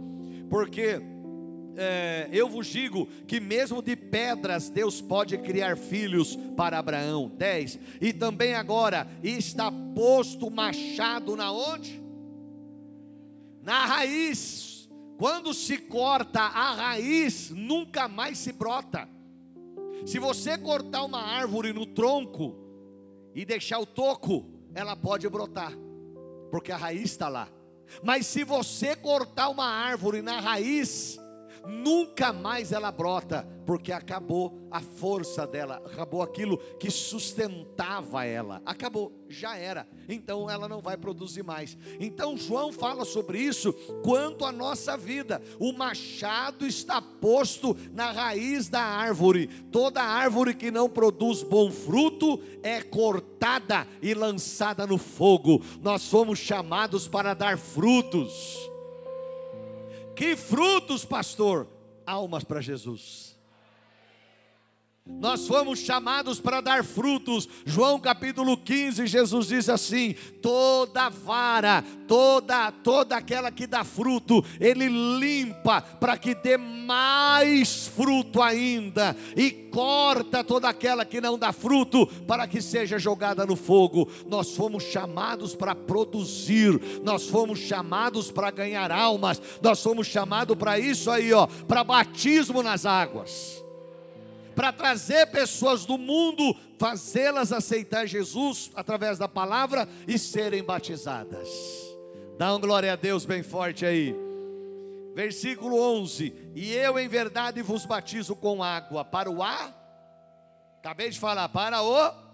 porque 0.50 1.02
é, 1.78 2.30
eu 2.32 2.48
vos 2.48 2.68
digo 2.68 3.06
que 3.28 3.40
mesmo 3.40 3.82
de 3.82 3.96
pedras 3.96 4.70
Deus 4.70 5.02
pode 5.02 5.38
criar 5.38 5.78
filhos 5.78 6.38
para 6.56 6.80
Abraão. 6.80 7.30
10. 7.30 7.80
E 8.02 8.14
também 8.14 8.56
agora 8.56 9.08
está 9.22 9.72
posto 9.94 10.50
machado 10.50 11.36
na 11.36 11.52
onde? 11.52 12.02
Na 13.62 13.86
raiz. 13.86 14.90
Quando 15.18 15.54
se 15.54 15.78
corta 15.78 16.42
a 16.42 16.74
raiz, 16.74 17.50
nunca 17.50 18.08
mais 18.08 18.38
se 18.38 18.52
brota. 18.52 19.08
Se 20.06 20.20
você 20.20 20.58
cortar 20.58 21.04
uma 21.04 21.22
árvore 21.22 21.72
no 21.74 21.86
tronco, 21.86 22.65
e 23.36 23.44
deixar 23.46 23.80
o 23.80 23.86
toco, 23.86 24.50
ela 24.74 24.96
pode 24.96 25.28
brotar, 25.28 25.74
porque 26.50 26.72
a 26.72 26.78
raiz 26.78 27.12
está 27.12 27.28
lá. 27.28 27.50
Mas 28.02 28.26
se 28.26 28.44
você 28.44 28.96
cortar 28.96 29.50
uma 29.50 29.66
árvore 29.66 30.22
na 30.22 30.40
raiz, 30.40 31.20
nunca 31.68 32.32
mais 32.32 32.72
ela 32.72 32.92
brota, 32.92 33.48
porque 33.66 33.92
acabou 33.92 34.68
a 34.70 34.80
força 34.80 35.48
dela, 35.48 35.82
acabou 35.86 36.22
aquilo 36.22 36.58
que 36.80 36.92
sustentava 36.92 38.26
ela, 38.26 38.62
acabou, 38.66 39.12
já 39.28 39.58
era, 39.58 39.88
então 40.08 40.50
ela 40.50 40.68
não 40.68 40.82
vai 40.82 40.98
produzir 40.98 41.44
mais. 41.44 41.78
Então 42.00 42.38
João 42.38 42.72
fala 42.72 43.06
sobre 43.06 43.40
isso 43.40 43.74
quanto 44.04 44.46
à 44.46 44.52
nossa 44.52 44.96
vida, 44.96 45.42
o 45.60 45.74
machado 45.74 46.66
está 46.68 47.02
posto 47.02 47.76
na 47.92 48.12
raiz 48.12 48.70
da 48.70 48.82
árvore, 48.82 49.48
toda 49.72 50.02
árvore 50.02 50.54
que 50.54 50.70
não 50.70 50.90
produz 50.90 51.42
bom 51.42 51.72
fruto 51.72 52.40
é 52.62 52.82
cortada 52.82 53.88
e 54.02 54.14
lançada 54.14 54.86
no 54.86 54.98
fogo, 54.98 55.62
nós 55.82 56.08
fomos 56.08 56.40
chamados 56.40 57.08
para 57.08 57.34
dar 57.34 57.58
frutos. 57.58 58.75
Que 60.16 60.36
frutos, 60.36 61.06
pastor? 61.06 61.68
Almas 62.06 62.44
para 62.44 62.62
Jesus. 62.62 63.35
Nós 65.08 65.48
fomos 65.48 65.80
chamados 65.80 66.40
para 66.40 66.62
dar 66.62 66.84
frutos. 66.84 67.48
João 67.64 68.00
capítulo 68.00 68.58
15, 68.58 69.06
Jesus 69.06 69.48
diz 69.48 69.70
assim: 69.70 70.16
toda 70.42 71.10
vara, 71.10 71.84
toda 72.08 72.72
toda 72.72 73.16
aquela 73.16 73.52
que 73.52 73.68
dá 73.68 73.84
fruto, 73.84 74.44
ele 74.60 74.88
limpa 74.88 75.80
para 75.80 76.18
que 76.18 76.34
dê 76.34 76.58
mais 76.58 77.86
fruto 77.88 78.42
ainda 78.42 79.16
e 79.38 79.52
corta 79.52 80.44
toda 80.44 80.70
aquela 80.70 81.06
que 81.06 81.22
não 81.22 81.38
dá 81.38 81.54
fruto 81.54 82.08
para 82.28 82.48
que 82.48 82.60
seja 82.60 82.98
jogada 82.98 83.46
no 83.46 83.56
fogo. 83.56 84.10
Nós 84.28 84.56
fomos 84.56 84.84
chamados 84.86 85.54
para 85.56 85.76
produzir, 85.76 86.82
nós 87.04 87.28
fomos 87.30 87.60
chamados 87.60 88.32
para 88.32 88.50
ganhar 88.50 88.92
almas, 88.92 89.40
nós 89.62 89.84
fomos 89.84 90.08
chamados 90.08 90.58
para 90.58 90.80
isso 90.80 91.12
aí, 91.12 91.32
ó, 91.32 91.46
para 91.46 91.84
batismo 91.84 92.64
nas 92.64 92.88
águas 92.88 93.65
para 94.56 94.72
trazer 94.72 95.28
pessoas 95.28 95.86
do 95.86 95.98
mundo, 95.98 96.56
fazê-las 96.80 97.52
aceitar 97.52 98.08
Jesus 98.08 98.72
através 98.74 99.18
da 99.18 99.28
palavra 99.28 99.88
e 100.08 100.18
serem 100.18 100.64
batizadas. 100.64 101.50
Dá 102.38 102.56
um 102.56 102.60
glória 102.60 102.94
a 102.94 102.96
Deus 102.96 103.26
bem 103.26 103.44
forte 103.44 103.86
aí. 103.86 104.16
Versículo 105.14 105.80
11: 105.80 106.34
E 106.56 106.74
eu 106.74 106.98
em 106.98 107.08
verdade 107.08 107.62
vos 107.62 107.86
batizo 107.86 108.36
com 108.36 108.64
água 108.64 109.04
para 109.04 109.30
o 109.30 109.44
A. 109.44 109.74
Acabei 110.80 111.10
de 111.10 111.20
falar, 111.20 111.50
para 111.50 111.82
o. 111.82 112.26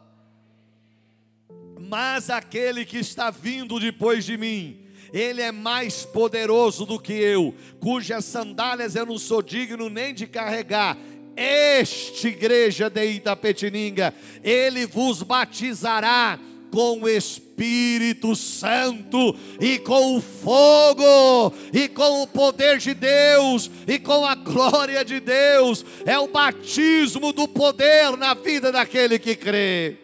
Mas 1.80 2.30
aquele 2.30 2.86
que 2.86 2.98
está 2.98 3.30
vindo 3.30 3.80
depois 3.80 4.26
de 4.26 4.38
mim, 4.38 4.88
ele 5.14 5.42
é 5.42 5.52
mais 5.52 6.06
poderoso 6.06 6.86
do 6.86 7.00
que 7.00 7.14
eu, 7.14 7.56
cujas 7.80 8.26
sandálias 8.26 8.96
eu 8.96 9.06
não 9.06 9.18
sou 9.18 9.42
digno 9.42 9.90
nem 9.90 10.14
de 10.14 10.26
carregar 10.26 10.98
este 11.42 12.30
igreja 12.30 12.90
de 12.90 13.06
Itapetininga, 13.06 14.14
ele 14.44 14.86
vos 14.86 15.24
batizará 15.24 16.40
com 16.72 17.02
o 17.02 17.10
Espírito 17.10 18.36
Santo 18.36 19.36
e 19.60 19.78
com 19.80 20.18
o 20.18 20.22
fogo 20.22 21.54
e 21.74 21.88
com 21.90 22.24
o 22.24 22.28
poder 22.28 22.78
de 22.78 22.94
Deus 22.94 23.70
e 23.88 24.00
com 24.00 24.26
a 24.26 24.36
glória 24.36 25.04
de 25.04 25.20
Deus. 25.20 25.86
É 26.06 26.18
o 26.18 26.28
batismo 26.28 27.34
do 27.34 27.48
poder 27.48 28.16
na 28.18 28.34
vida 28.34 28.72
daquele 28.72 29.20
que 29.20 29.36
crê. 29.36 29.98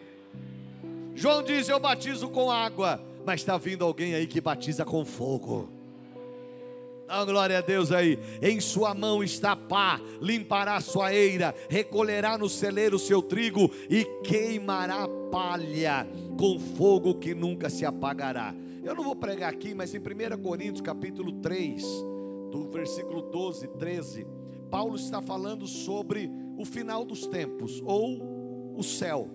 João 1.15 1.41
diz: 1.41 1.67
Eu 1.69 1.79
batizo 1.79 2.27
com 2.29 2.51
água, 2.51 3.01
mas 3.25 3.41
está 3.41 3.57
vindo 3.57 3.83
alguém 3.83 4.13
aí 4.13 4.27
que 4.27 4.41
batiza 4.41 4.83
com 4.85 5.03
fogo. 5.05 5.76
Ah, 7.09 7.23
glória 7.23 7.59
a 7.59 7.61
Deus 7.61 7.91
aí. 7.91 8.19
Em 8.41 8.59
sua 8.59 8.93
mão 8.93 9.23
está 9.23 9.55
pá, 9.55 10.01
limpará 10.21 10.81
sua 10.81 11.13
eira, 11.13 11.55
recolherá 11.69 12.37
no 12.37 12.49
celeiro 12.49 12.99
seu 12.99 13.21
trigo 13.21 13.71
e 13.89 14.03
queimará 14.23 15.07
palha 15.31 16.05
com 16.37 16.59
fogo 16.59 17.15
que 17.15 17.33
nunca 17.33 17.69
se 17.69 17.85
apagará. 17.85 18.53
Eu 18.83 18.93
não 18.93 19.05
vou 19.05 19.15
pregar 19.15 19.53
aqui, 19.53 19.73
mas 19.73 19.95
em 19.95 19.99
1 19.99 20.41
Coríntios 20.41 20.81
capítulo 20.81 21.31
3, 21.41 21.81
do 22.51 22.69
versículo 22.69 23.21
12, 23.21 23.67
13, 23.69 24.27
Paulo 24.69 24.97
está 24.97 25.21
falando 25.21 25.65
sobre 25.65 26.29
o 26.57 26.65
final 26.65 27.05
dos 27.05 27.25
tempos 27.25 27.81
ou 27.85 28.75
o 28.77 28.83
céu. 28.83 29.29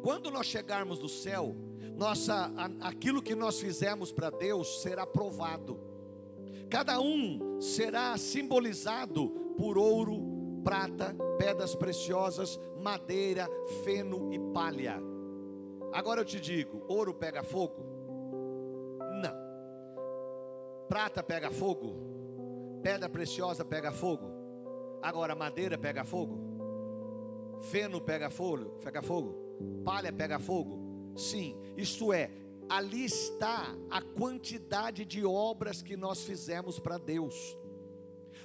Quando 0.00 0.30
nós 0.30 0.46
chegarmos 0.46 1.00
no 1.00 1.08
céu, 1.08 1.56
nossa, 1.96 2.52
aquilo 2.80 3.20
que 3.20 3.34
nós 3.34 3.58
fizemos 3.60 4.12
para 4.12 4.30
Deus 4.30 4.80
será 4.80 5.04
provado. 5.04 5.87
Cada 6.70 7.00
um 7.00 7.60
será 7.60 8.16
simbolizado 8.18 9.30
por 9.56 9.78
ouro, 9.78 10.20
prata, 10.62 11.16
pedras 11.38 11.74
preciosas, 11.74 12.60
madeira, 12.78 13.48
feno 13.84 14.32
e 14.32 14.38
palha. 14.52 15.00
Agora 15.92 16.20
eu 16.20 16.24
te 16.24 16.38
digo: 16.38 16.84
ouro 16.88 17.14
pega 17.14 17.42
fogo? 17.42 17.82
Não. 19.22 19.34
Prata 20.88 21.22
pega 21.22 21.50
fogo? 21.50 22.08
Pedra 22.82 23.08
preciosa 23.08 23.64
pega 23.64 23.90
fogo? 23.90 24.30
Agora 25.02 25.34
madeira 25.34 25.78
pega 25.78 26.04
fogo? 26.04 26.38
Feno 27.60 28.00
pega 28.00 28.30
fogo? 28.30 28.78
Pega 28.82 29.02
fogo? 29.02 29.34
Palha 29.84 30.12
pega 30.12 30.38
fogo? 30.38 31.12
Sim, 31.16 31.56
isto 31.76 32.12
é, 32.12 32.30
ali 32.68 33.04
está 33.04 33.74
a 33.90 34.00
quantidade 34.00 35.04
de 35.04 35.24
obras 35.24 35.82
que 35.82 35.96
nós 35.96 36.22
fizemos 36.22 36.78
para 36.78 36.98
Deus. 36.98 37.56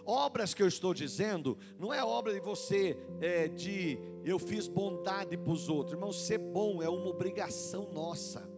Obras 0.06 0.54
que 0.54 0.62
eu 0.62 0.68
estou 0.68 0.94
dizendo, 0.94 1.58
não 1.80 1.94
é 1.94 2.04
obra 2.04 2.34
de 2.34 2.40
você, 2.40 2.98
é, 3.22 3.48
de 3.48 3.98
eu 4.24 4.38
fiz 4.38 4.68
bondade 4.68 5.38
para 5.38 5.52
os 5.52 5.70
outros, 5.70 5.94
irmão, 5.94 6.12
ser 6.12 6.38
bom 6.38 6.82
é 6.82 6.90
uma 6.90 7.08
obrigação 7.08 7.90
nossa. 7.92 8.52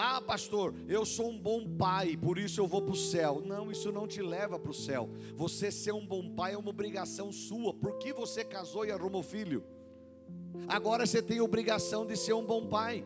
Ah, 0.00 0.20
pastor, 0.20 0.74
eu 0.88 1.04
sou 1.04 1.28
um 1.28 1.38
bom 1.38 1.66
pai, 1.76 2.16
por 2.16 2.38
isso 2.38 2.60
eu 2.60 2.68
vou 2.68 2.80
para 2.80 2.92
o 2.92 2.96
céu. 2.96 3.42
Não, 3.44 3.68
isso 3.68 3.90
não 3.90 4.06
te 4.06 4.22
leva 4.22 4.56
para 4.56 4.70
o 4.70 4.74
céu. 4.74 5.10
Você 5.34 5.72
ser 5.72 5.90
um 5.92 6.06
bom 6.06 6.34
pai 6.36 6.54
é 6.54 6.56
uma 6.56 6.70
obrigação 6.70 7.32
sua. 7.32 7.74
Por 7.74 7.98
que 7.98 8.12
você 8.12 8.44
casou 8.44 8.86
e 8.86 8.92
arrumou 8.92 9.24
filho? 9.24 9.64
Agora 10.68 11.04
você 11.04 11.20
tem 11.20 11.40
obrigação 11.40 12.06
de 12.06 12.16
ser 12.16 12.32
um 12.32 12.44
bom 12.44 12.68
pai. 12.68 13.04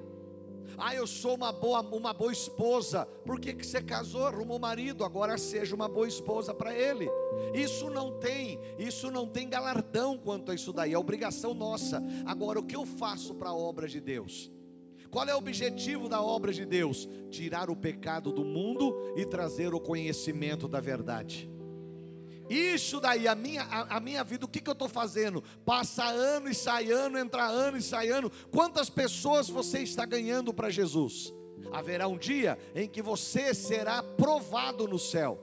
Ah, 0.76 0.94
eu 0.94 1.06
sou 1.06 1.34
uma 1.34 1.52
boa, 1.52 1.80
uma 1.80 2.12
boa 2.12 2.32
esposa. 2.32 3.06
Por 3.24 3.40
que, 3.40 3.52
que 3.52 3.66
você 3.66 3.82
casou, 3.82 4.26
arrumou 4.26 4.58
marido? 4.58 5.04
Agora 5.04 5.36
seja 5.38 5.74
uma 5.74 5.88
boa 5.88 6.08
esposa 6.08 6.54
para 6.54 6.74
ele. 6.74 7.08
Isso 7.54 7.90
não 7.90 8.18
tem, 8.18 8.58
isso 8.78 9.10
não 9.10 9.26
tem 9.26 9.48
galardão 9.48 10.18
quanto 10.18 10.50
a 10.50 10.54
isso 10.54 10.72
daí, 10.72 10.92
é 10.92 10.98
obrigação 10.98 11.54
nossa. 11.54 12.02
Agora, 12.24 12.60
o 12.60 12.64
que 12.64 12.76
eu 12.76 12.86
faço 12.86 13.34
para 13.34 13.50
a 13.50 13.56
obra 13.56 13.88
de 13.88 14.00
Deus? 14.00 14.50
Qual 15.10 15.28
é 15.28 15.34
o 15.34 15.38
objetivo 15.38 16.08
da 16.08 16.22
obra 16.22 16.52
de 16.54 16.64
Deus? 16.64 17.06
Tirar 17.30 17.68
o 17.68 17.76
pecado 17.76 18.32
do 18.32 18.44
mundo 18.44 19.12
e 19.14 19.26
trazer 19.26 19.74
o 19.74 19.80
conhecimento 19.80 20.66
da 20.66 20.80
verdade. 20.80 21.50
Isso 22.52 23.00
daí, 23.00 23.26
a 23.26 23.34
minha, 23.34 23.62
a, 23.62 23.96
a 23.96 24.00
minha 24.00 24.22
vida, 24.22 24.44
o 24.44 24.48
que, 24.48 24.60
que 24.60 24.68
eu 24.68 24.74
estou 24.74 24.88
fazendo? 24.88 25.42
Passa 25.64 26.04
ano 26.04 26.50
e 26.50 26.54
sai 26.54 26.90
ano, 26.90 27.18
entra 27.18 27.46
ano 27.46 27.78
e 27.78 27.82
sai 27.82 28.10
ano. 28.10 28.30
Quantas 28.50 28.90
pessoas 28.90 29.48
você 29.48 29.78
está 29.78 30.04
ganhando 30.04 30.52
para 30.52 30.68
Jesus? 30.68 31.32
Haverá 31.72 32.06
um 32.08 32.18
dia 32.18 32.58
em 32.74 32.86
que 32.86 33.00
você 33.00 33.54
será 33.54 34.02
provado 34.02 34.86
no 34.86 34.98
céu 34.98 35.38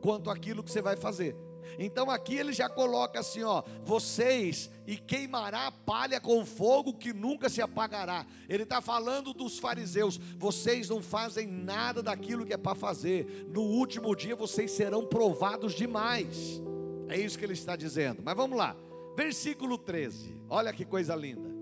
quanto 0.00 0.30
aquilo 0.30 0.62
que 0.62 0.70
você 0.70 0.80
vai 0.80 0.96
fazer. 0.96 1.36
Então 1.78 2.10
aqui 2.10 2.36
ele 2.36 2.52
já 2.52 2.68
coloca 2.68 3.20
assim, 3.20 3.42
ó, 3.42 3.62
vocês 3.84 4.70
e 4.86 4.96
queimará 4.96 5.70
palha 5.70 6.20
com 6.20 6.44
fogo 6.44 6.94
que 6.94 7.12
nunca 7.12 7.48
se 7.48 7.60
apagará. 7.60 8.26
Ele 8.48 8.62
está 8.62 8.80
falando 8.80 9.32
dos 9.32 9.58
fariseus, 9.58 10.18
vocês 10.38 10.88
não 10.88 11.02
fazem 11.02 11.46
nada 11.46 12.02
daquilo 12.02 12.44
que 12.44 12.52
é 12.52 12.58
para 12.58 12.74
fazer. 12.74 13.46
No 13.48 13.62
último 13.62 14.14
dia 14.14 14.36
vocês 14.36 14.70
serão 14.70 15.06
provados 15.06 15.74
demais. 15.74 16.62
É 17.08 17.18
isso 17.18 17.38
que 17.38 17.44
ele 17.44 17.52
está 17.52 17.76
dizendo. 17.76 18.22
Mas 18.24 18.36
vamos 18.36 18.56
lá. 18.56 18.76
Versículo 19.16 19.78
13. 19.78 20.34
Olha 20.48 20.72
que 20.72 20.84
coisa 20.84 21.14
linda. 21.14 21.52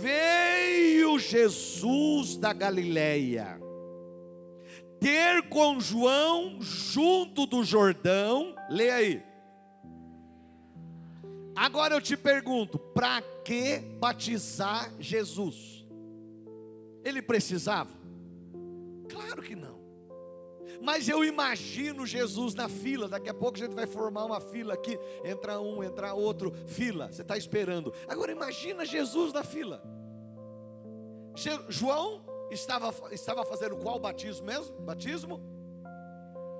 Veio 0.00 1.18
Jesus 1.18 2.36
da 2.36 2.52
Galileia 2.52 3.60
ter 5.00 5.48
com 5.48 5.80
João 5.80 6.58
junto 6.60 7.46
do 7.46 7.64
Jordão. 7.64 8.54
Leia 8.68 8.94
aí. 8.94 9.29
Agora 11.54 11.94
eu 11.94 12.00
te 12.00 12.16
pergunto: 12.16 12.78
para 12.78 13.22
que 13.44 13.78
batizar 13.98 14.92
Jesus? 14.98 15.86
Ele 17.04 17.22
precisava? 17.22 17.90
Claro 19.08 19.42
que 19.42 19.56
não. 19.56 19.80
Mas 20.80 21.08
eu 21.08 21.24
imagino 21.24 22.06
Jesus 22.06 22.54
na 22.54 22.68
fila. 22.68 23.08
Daqui 23.08 23.28
a 23.28 23.34
pouco 23.34 23.56
a 23.56 23.60
gente 23.60 23.74
vai 23.74 23.86
formar 23.86 24.24
uma 24.24 24.40
fila 24.40 24.74
aqui. 24.74 24.98
Entra 25.24 25.60
um, 25.60 25.82
entra 25.82 26.14
outro. 26.14 26.52
Fila. 26.66 27.10
Você 27.12 27.22
está 27.22 27.36
esperando. 27.36 27.92
Agora 28.08 28.32
imagina 28.32 28.84
Jesus 28.84 29.32
na 29.32 29.42
fila. 29.42 29.82
João 31.68 32.24
estava, 32.50 32.94
estava 33.12 33.44
fazendo 33.44 33.76
qual 33.76 33.98
batismo 33.98 34.46
mesmo? 34.46 34.80
Batismo? 34.80 35.40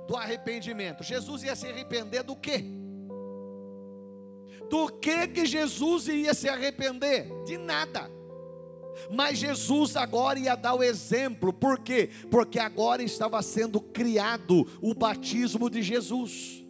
Do 0.06 0.16
arrependimento. 0.16 1.02
Jesus 1.02 1.42
ia 1.42 1.54
se 1.54 1.66
arrepender 1.66 2.22
do 2.22 2.36
quê? 2.36 2.64
Do 4.70 4.88
que 4.88 5.26
que 5.26 5.44
Jesus 5.44 6.06
ia 6.06 6.32
se 6.32 6.48
arrepender? 6.48 7.28
De 7.44 7.58
nada. 7.58 8.08
Mas 9.10 9.38
Jesus 9.38 9.96
agora 9.96 10.38
ia 10.38 10.54
dar 10.54 10.74
o 10.74 10.82
exemplo, 10.82 11.52
por 11.52 11.80
quê? 11.80 12.08
Porque 12.30 12.58
agora 12.58 13.02
estava 13.02 13.42
sendo 13.42 13.80
criado 13.80 14.64
o 14.80 14.94
batismo 14.94 15.68
de 15.68 15.82
Jesus. 15.82 16.64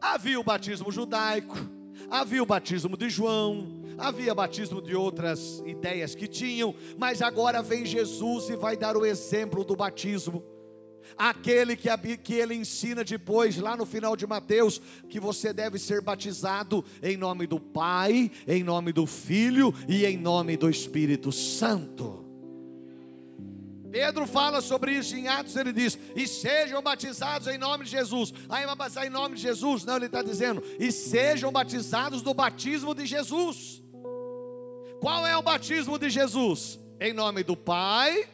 Havia 0.00 0.38
o 0.38 0.44
batismo 0.44 0.92
judaico, 0.92 1.56
havia 2.08 2.42
o 2.42 2.46
batismo 2.46 2.96
de 2.96 3.10
João, 3.10 3.82
havia 3.98 4.34
batismo 4.34 4.80
de 4.80 4.94
outras 4.94 5.60
ideias 5.66 6.14
que 6.14 6.28
tinham, 6.28 6.72
mas 6.96 7.20
agora 7.20 7.62
vem 7.62 7.84
Jesus 7.84 8.48
e 8.48 8.56
vai 8.56 8.76
dar 8.76 8.96
o 8.96 9.04
exemplo 9.04 9.64
do 9.64 9.74
batismo. 9.74 10.44
Aquele 11.16 11.76
que, 11.76 11.88
que 12.18 12.34
ele 12.34 12.54
ensina 12.54 13.04
depois, 13.04 13.56
lá 13.56 13.76
no 13.76 13.86
final 13.86 14.16
de 14.16 14.26
Mateus, 14.26 14.80
que 15.08 15.20
você 15.20 15.52
deve 15.52 15.78
ser 15.78 16.00
batizado 16.00 16.84
em 17.02 17.16
nome 17.16 17.46
do 17.46 17.60
Pai, 17.60 18.30
em 18.46 18.62
nome 18.62 18.92
do 18.92 19.06
Filho 19.06 19.74
e 19.88 20.04
em 20.04 20.16
nome 20.16 20.56
do 20.56 20.68
Espírito 20.68 21.32
Santo. 21.32 22.24
Pedro 23.90 24.26
fala 24.26 24.60
sobre 24.60 24.92
isso 24.92 25.16
em 25.16 25.26
Atos, 25.26 25.56
ele 25.56 25.72
diz: 25.72 25.98
e 26.14 26.28
sejam 26.28 26.82
batizados 26.82 27.48
em 27.48 27.56
nome 27.56 27.84
de 27.84 27.92
Jesus. 27.92 28.30
Aí 28.46 28.66
vai 28.66 28.76
batizar 28.76 29.06
em 29.06 29.10
nome 29.10 29.36
de 29.36 29.42
Jesus? 29.42 29.84
Não, 29.84 29.96
ele 29.96 30.04
está 30.04 30.22
dizendo: 30.22 30.62
e 30.78 30.92
sejam 30.92 31.50
batizados 31.50 32.20
do 32.20 32.34
batismo 32.34 32.94
de 32.94 33.06
Jesus. 33.06 33.82
Qual 35.00 35.26
é 35.26 35.34
o 35.36 35.42
batismo 35.42 35.98
de 35.98 36.10
Jesus? 36.10 36.78
Em 37.00 37.14
nome 37.14 37.42
do 37.42 37.56
Pai 37.56 38.28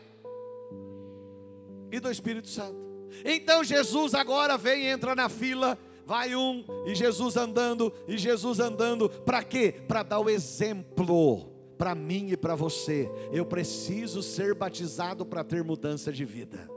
e 1.93 2.01
do 2.01 2.11
Espírito 2.11 2.49
Santo. 2.49 2.77
Então 3.25 3.63
Jesus 3.63 4.15
agora 4.15 4.57
vem, 4.57 4.87
entra 4.87 5.15
na 5.15 5.29
fila, 5.29 5.79
vai 6.07 6.35
um, 6.35 6.65
e 6.87 6.95
Jesus 6.95 7.37
andando, 7.37 7.93
e 8.09 8.17
Jesus 8.17 8.59
andando, 8.59 9.09
para 9.09 9.45
quê? 9.45 9.75
Para 9.87 10.03
dar 10.03 10.19
o 10.19 10.31
exemplo 10.31 11.53
para 11.77 11.95
mim 11.95 12.31
e 12.31 12.37
para 12.37 12.55
você. 12.55 13.11
Eu 13.31 13.45
preciso 13.45 14.23
ser 14.23 14.55
batizado 14.55 15.27
para 15.27 15.45
ter 15.45 15.63
mudança 15.63 16.13
de 16.13 16.25
vida. 16.25 16.71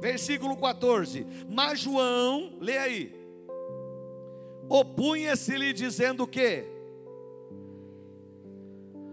Versículo 0.00 0.56
14: 0.56 1.26
Mas 1.48 1.80
João, 1.80 2.58
lê 2.60 2.76
aí, 2.76 3.14
opunha-se-lhe 4.68 5.72
dizendo 5.72 6.24
o 6.24 6.26
quê? 6.26 6.66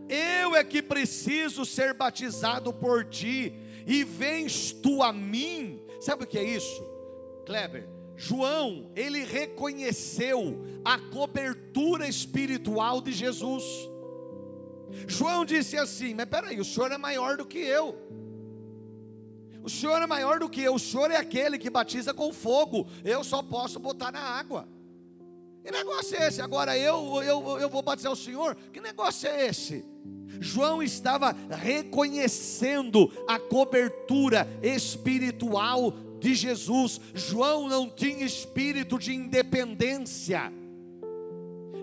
Eu 0.10 0.56
é 0.56 0.64
que 0.64 0.82
preciso 0.82 1.66
ser 1.66 1.94
batizado 1.94 2.74
por 2.74 3.06
ti, 3.06 3.54
e 3.86 4.04
vens 4.04 4.72
tu 4.72 5.02
a 5.02 5.12
mim. 5.12 5.82
Sabe 6.00 6.24
o 6.24 6.28
que 6.28 6.38
é 6.38 6.44
isso, 6.44 6.84
Kleber? 7.46 7.88
João, 8.16 8.92
ele 8.96 9.24
reconheceu 9.24 10.64
a 10.86 10.98
cobertura 10.98 12.08
espiritual 12.08 13.02
de 13.02 13.12
Jesus. 13.12 13.64
João 15.08 15.46
disse 15.46 15.78
assim: 15.78 16.14
Mas 16.14 16.26
peraí, 16.26 16.60
o 16.60 16.66
senhor 16.66 16.92
é 16.92 16.98
maior 16.98 17.38
do 17.38 17.46
que 17.46 17.60
eu. 17.60 17.98
O 19.64 19.70
senhor 19.70 20.02
é 20.02 20.06
maior 20.06 20.40
do 20.40 20.50
que 20.50 20.62
eu. 20.62 20.76
O 20.76 20.80
senhor 20.80 21.10
é 21.10 21.16
aquele 21.16 21.58
que 21.58 21.70
batiza 21.70 22.14
com 22.14 22.34
fogo. 22.34 22.88
Eu 23.04 23.24
só 23.24 23.42
posso 23.42 23.80
botar 23.80 24.12
na 24.12 24.20
água. 24.20 24.68
Que 25.64 25.72
negócio 25.72 26.18
é 26.18 26.28
esse? 26.28 26.42
Agora 26.42 26.78
eu, 26.78 27.24
eu, 27.24 27.58
eu 27.58 27.70
vou 27.70 27.82
batizar 27.82 28.12
o 28.12 28.18
senhor? 28.18 28.56
Que 28.74 28.82
negócio 28.82 29.30
é 29.30 29.48
esse? 29.48 29.86
João 30.42 30.84
estava 30.84 31.34
reconhecendo 31.50 33.10
a 33.26 33.40
cobertura 33.40 34.46
espiritual 34.62 35.92
de 36.20 36.36
Jesus. 36.36 37.00
João 37.14 37.70
não 37.70 37.90
tinha 37.90 38.26
espírito 38.26 39.00
de 39.00 39.14
independência. 39.14 40.52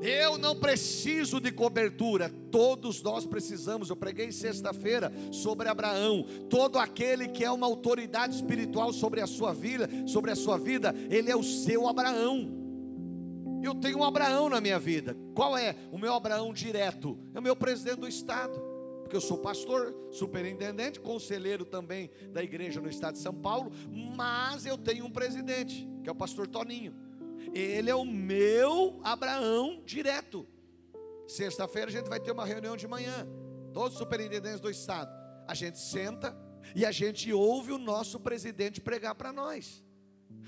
Eu 0.02 0.38
não 0.38 0.56
preciso 0.56 1.40
de 1.40 1.52
cobertura, 1.52 2.30
todos 2.50 3.02
nós 3.02 3.26
precisamos. 3.26 3.88
Eu 3.88 3.96
preguei 3.96 4.30
sexta-feira 4.32 5.12
sobre 5.30 5.68
Abraão. 5.68 6.26
Todo 6.50 6.78
aquele 6.78 7.28
que 7.28 7.44
é 7.44 7.50
uma 7.50 7.66
autoridade 7.66 8.34
espiritual 8.34 8.92
sobre 8.92 9.20
a 9.22 9.26
sua 9.26 9.54
vida, 9.54 9.88
sobre 10.06 10.30
a 10.30 10.36
sua 10.36 10.58
vida, 10.58 10.94
ele 11.10 11.30
é 11.30 11.36
o 11.36 11.42
seu 11.42 11.86
Abraão. 11.86 12.59
Eu 13.62 13.74
tenho 13.74 13.98
um 13.98 14.04
Abraão 14.04 14.48
na 14.48 14.60
minha 14.60 14.78
vida. 14.78 15.16
Qual 15.34 15.56
é 15.56 15.76
o 15.92 15.98
meu 15.98 16.14
Abraão 16.14 16.52
direto? 16.52 17.18
É 17.34 17.38
o 17.38 17.42
meu 17.42 17.54
presidente 17.54 18.00
do 18.00 18.08
estado. 18.08 18.60
Porque 19.02 19.16
eu 19.16 19.20
sou 19.20 19.38
pastor, 19.38 19.94
superintendente, 20.10 21.00
conselheiro 21.00 21.64
também 21.64 22.10
da 22.32 22.42
igreja 22.42 22.80
no 22.80 22.88
estado 22.88 23.14
de 23.14 23.20
São 23.20 23.34
Paulo, 23.34 23.72
mas 24.16 24.64
eu 24.64 24.78
tenho 24.78 25.04
um 25.04 25.10
presidente, 25.10 25.88
que 26.02 26.08
é 26.08 26.12
o 26.12 26.14
pastor 26.14 26.46
Toninho. 26.46 26.94
Ele 27.52 27.90
é 27.90 27.94
o 27.94 28.04
meu 28.04 29.00
Abraão 29.02 29.82
direto. 29.84 30.46
Sexta-feira 31.26 31.88
a 31.88 31.92
gente 31.92 32.08
vai 32.08 32.20
ter 32.20 32.30
uma 32.30 32.44
reunião 32.44 32.76
de 32.76 32.86
manhã. 32.86 33.26
todos 33.72 33.94
os 33.94 33.98
superintendentes 33.98 34.60
do 34.60 34.70
estado, 34.70 35.10
a 35.46 35.54
gente 35.54 35.78
senta 35.78 36.36
e 36.74 36.86
a 36.86 36.92
gente 36.92 37.32
ouve 37.32 37.72
o 37.72 37.78
nosso 37.78 38.20
presidente 38.20 38.80
pregar 38.80 39.14
para 39.14 39.32
nós. 39.32 39.82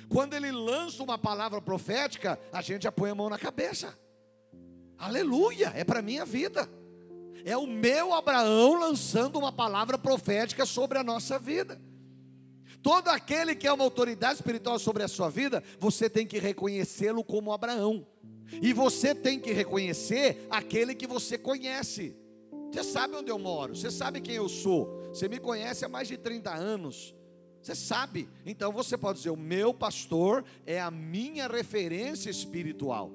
Quando 0.08 0.34
ele 0.34 0.50
lança 0.50 1.02
uma 1.02 1.18
palavra 1.18 1.60
profética, 1.60 2.38
a 2.52 2.60
gente 2.60 2.82
já 2.82 2.92
põe 2.92 3.10
a 3.10 3.14
mão 3.14 3.28
na 3.28 3.38
cabeça. 3.38 3.98
Aleluia, 4.98 5.72
é 5.74 5.84
para 5.84 6.02
minha 6.02 6.24
vida. 6.24 6.68
É 7.44 7.56
o 7.56 7.66
meu 7.66 8.14
Abraão 8.14 8.78
lançando 8.78 9.38
uma 9.38 9.50
palavra 9.50 9.98
profética 9.98 10.64
sobre 10.64 10.98
a 10.98 11.02
nossa 11.02 11.38
vida. 11.38 11.80
Todo 12.82 13.08
aquele 13.08 13.54
que 13.54 13.66
é 13.66 13.72
uma 13.72 13.84
autoridade 13.84 14.34
espiritual 14.34 14.78
sobre 14.78 15.02
a 15.02 15.08
sua 15.08 15.28
vida, 15.28 15.62
você 15.78 16.10
tem 16.10 16.26
que 16.26 16.38
reconhecê-lo 16.38 17.24
como 17.24 17.52
Abraão. 17.52 18.06
E 18.60 18.72
você 18.72 19.14
tem 19.14 19.40
que 19.40 19.52
reconhecer 19.52 20.46
aquele 20.50 20.94
que 20.94 21.06
você 21.06 21.38
conhece. 21.38 22.16
Você 22.70 22.84
sabe 22.84 23.16
onde 23.16 23.30
eu 23.30 23.38
moro, 23.38 23.76
você 23.76 23.90
sabe 23.90 24.20
quem 24.20 24.34
eu 24.34 24.48
sou. 24.48 25.02
Você 25.08 25.28
me 25.28 25.38
conhece 25.38 25.84
há 25.84 25.88
mais 25.88 26.08
de 26.08 26.16
30 26.16 26.50
anos. 26.52 27.14
Você 27.62 27.74
sabe. 27.76 28.28
Então 28.44 28.72
você 28.72 28.98
pode 28.98 29.18
dizer: 29.18 29.30
o 29.30 29.36
meu 29.36 29.72
pastor 29.72 30.44
é 30.66 30.80
a 30.80 30.90
minha 30.90 31.46
referência 31.46 32.28
espiritual. 32.28 33.10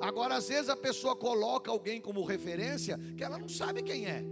Agora, 0.00 0.36
às 0.36 0.48
vezes 0.48 0.68
a 0.68 0.76
pessoa 0.76 1.16
coloca 1.16 1.70
alguém 1.70 2.00
como 2.00 2.22
referência 2.22 2.98
que 3.16 3.24
ela 3.24 3.38
não 3.38 3.48
sabe 3.48 3.82
quem 3.82 4.06
é. 4.06 4.22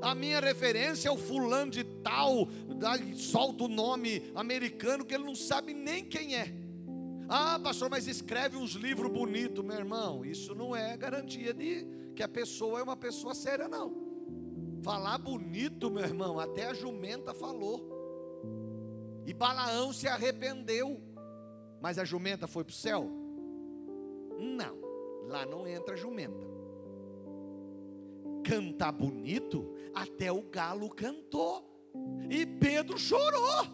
A 0.00 0.14
minha 0.14 0.38
referência 0.38 1.08
é 1.08 1.10
o 1.10 1.16
fulano 1.16 1.70
de 1.70 1.82
tal, 1.82 2.46
solta 3.16 3.64
o 3.64 3.68
nome 3.68 4.30
americano 4.34 5.04
que 5.04 5.14
ele 5.14 5.24
não 5.24 5.34
sabe 5.34 5.74
nem 5.74 6.04
quem 6.04 6.36
é. 6.36 6.54
Ah, 7.28 7.58
pastor, 7.58 7.88
mas 7.88 8.06
escreve 8.06 8.56
uns 8.56 8.72
livros 8.72 9.10
bonitos, 9.10 9.64
meu 9.64 9.76
irmão. 9.76 10.24
Isso 10.24 10.54
não 10.54 10.76
é 10.76 10.96
garantia 10.96 11.54
de 11.54 11.86
que 12.14 12.22
a 12.22 12.28
pessoa 12.28 12.80
é 12.80 12.82
uma 12.82 12.96
pessoa 12.96 13.34
séria, 13.34 13.66
não. 13.66 13.94
Falar 14.82 15.16
bonito, 15.16 15.90
meu 15.90 16.04
irmão, 16.04 16.38
até 16.38 16.66
a 16.66 16.74
jumenta 16.74 17.32
falou. 17.32 17.93
E 19.26 19.32
Balaão 19.32 19.92
se 19.92 20.06
arrependeu. 20.06 21.00
Mas 21.80 21.98
a 21.98 22.04
jumenta 22.04 22.46
foi 22.46 22.64
para 22.64 22.72
o 22.72 22.74
céu? 22.74 23.10
Não, 24.38 24.78
lá 25.28 25.44
não 25.46 25.66
entra 25.66 25.96
jumenta. 25.96 26.46
Cantar 28.42 28.92
bonito, 28.92 29.74
até 29.94 30.30
o 30.30 30.42
galo 30.42 30.88
cantou. 30.90 31.70
E 32.30 32.44
Pedro 32.44 32.98
chorou. 32.98 33.66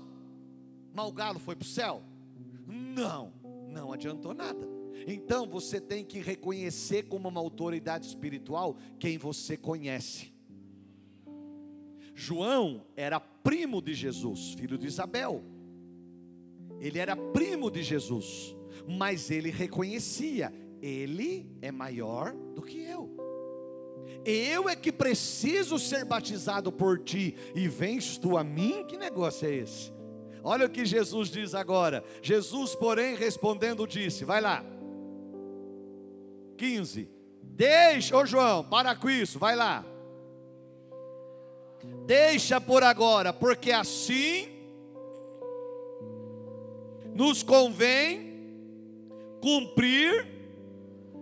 Mas 0.92 1.06
o 1.06 1.12
galo 1.12 1.38
foi 1.38 1.56
para 1.56 1.64
o 1.64 1.68
céu? 1.68 2.02
Não, 2.66 3.32
não 3.68 3.92
adiantou 3.92 4.34
nada. 4.34 4.68
Então 5.06 5.48
você 5.48 5.80
tem 5.80 6.04
que 6.04 6.20
reconhecer 6.20 7.04
como 7.04 7.28
uma 7.28 7.40
autoridade 7.40 8.06
espiritual 8.06 8.76
quem 8.98 9.16
você 9.16 9.56
conhece. 9.56 10.32
João 12.20 12.84
era 12.94 13.18
primo 13.18 13.80
de 13.80 13.94
Jesus, 13.94 14.52
filho 14.52 14.76
de 14.76 14.86
Isabel. 14.86 15.42
Ele 16.78 16.98
era 16.98 17.16
primo 17.16 17.70
de 17.70 17.82
Jesus, 17.82 18.54
mas 18.86 19.30
ele 19.30 19.50
reconhecia: 19.50 20.52
ele 20.82 21.50
é 21.62 21.72
maior 21.72 22.34
do 22.54 22.60
que 22.60 22.78
eu. 22.78 23.16
Eu 24.22 24.68
é 24.68 24.76
que 24.76 24.92
preciso 24.92 25.78
ser 25.78 26.04
batizado 26.04 26.70
por 26.70 26.98
ti, 26.98 27.34
e 27.54 27.66
vens 27.68 28.18
tu 28.18 28.36
a 28.36 28.44
mim? 28.44 28.84
Que 28.86 28.98
negócio 28.98 29.48
é 29.48 29.54
esse? 29.54 29.90
Olha 30.44 30.66
o 30.66 30.70
que 30.70 30.84
Jesus 30.84 31.30
diz 31.30 31.54
agora. 31.54 32.04
Jesus, 32.20 32.74
porém, 32.74 33.16
respondendo, 33.16 33.86
disse: 33.86 34.26
Vai 34.26 34.42
lá. 34.42 34.62
15. 36.58 37.08
Deixa, 37.42 38.14
ô 38.14 38.26
João, 38.26 38.62
para 38.62 38.94
com 38.94 39.08
isso, 39.08 39.38
vai 39.38 39.56
lá. 39.56 39.89
Deixa 42.06 42.60
por 42.60 42.82
agora, 42.82 43.32
porque 43.32 43.72
assim 43.72 44.48
nos 47.14 47.42
convém 47.42 48.30
cumprir 49.40 50.26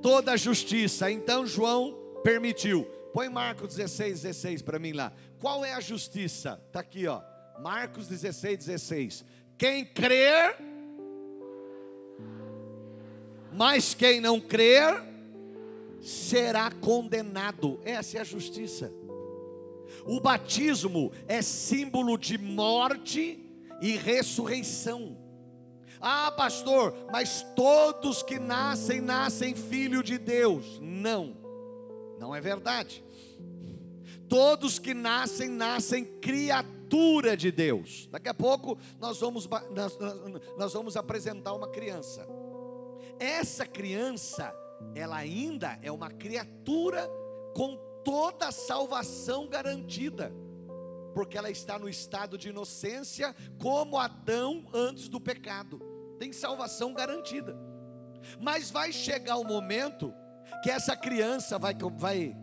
toda 0.03 0.33
a 0.33 0.37
justiça. 0.37 1.11
Então 1.11 1.47
João 1.47 1.97
permitiu. 2.23 2.85
Põe 3.12 3.29
Marcos 3.29 3.75
16, 3.75 4.23
16 4.23 4.62
para 4.62 4.79
mim 4.79 4.92
lá. 4.92 5.12
Qual 5.40 5.64
é 5.64 5.73
a 5.73 5.81
justiça? 5.81 6.61
Está 6.66 6.81
aqui, 6.81 7.07
ó. 7.07 7.21
Marcos 7.61 8.07
16, 8.09 8.59
16. 8.59 9.25
Quem 9.57 9.85
crer, 9.85 10.57
mas 13.53 13.94
quem 13.94 14.21
não 14.21 14.40
crer, 14.40 15.03
será 16.01 16.71
condenado. 16.71 17.81
Essa 17.85 18.18
é 18.18 18.21
a 18.21 18.25
justiça. 18.25 18.92
O 20.05 20.20
batismo 20.20 21.12
é 21.27 21.42
símbolo 21.42 22.16
de 22.16 22.38
morte 22.38 23.44
e 23.81 23.96
ressurreição. 23.96 25.16
Ah, 26.01 26.31
pastor, 26.31 26.94
mas 27.11 27.44
todos 27.57 28.22
que 28.22 28.38
nascem, 28.38 29.01
nascem 29.01 29.55
filho 29.55 30.03
de 30.03 30.16
Deus. 30.16 30.79
Não, 30.81 31.37
não 32.18 32.35
é 32.35 32.40
verdade. 32.40 33.05
Todos 34.29 34.79
que 34.79 34.94
nascem, 34.94 35.48
nascem 35.48 36.05
criatura 36.05 37.37
de 37.37 37.51
Deus. 37.51 38.09
Daqui 38.11 38.29
a 38.29 38.35
pouco 38.35 38.79
nós 39.01 39.18
vamos, 39.18 39.48
nós, 39.70 39.98
nós 40.57 40.72
vamos 40.72 40.96
apresentar 40.96 41.53
uma 41.55 41.68
criança. 41.68 42.27
Essa 43.18 43.66
criança, 43.66 44.55
ela 44.94 45.16
ainda 45.16 45.79
é 45.83 45.90
uma 45.90 46.11
criatura 46.11 47.11
com 47.55 47.88
toda 48.09 48.49
a 48.49 48.53
salvação 48.53 49.47
garantida, 49.47 50.33
porque 51.12 51.37
ela 51.37 51.51
está 51.51 51.79
no 51.79 51.87
estado 51.87 52.38
de 52.38 52.49
inocência, 52.49 53.37
como 53.61 53.99
Adão 53.99 54.66
antes 54.73 55.11
do 55.11 55.21
pecado, 55.21 55.79
tem 56.18 56.33
salvação 56.33 56.94
garantida. 56.94 57.55
Mas 58.40 58.71
vai 58.71 58.94
chegar 58.94 59.37
o 59.37 59.44
momento 59.44 60.14
que 60.62 60.71
essa 60.71 60.97
criança 60.97 61.59
vai, 61.59 61.77
vai 61.99 62.35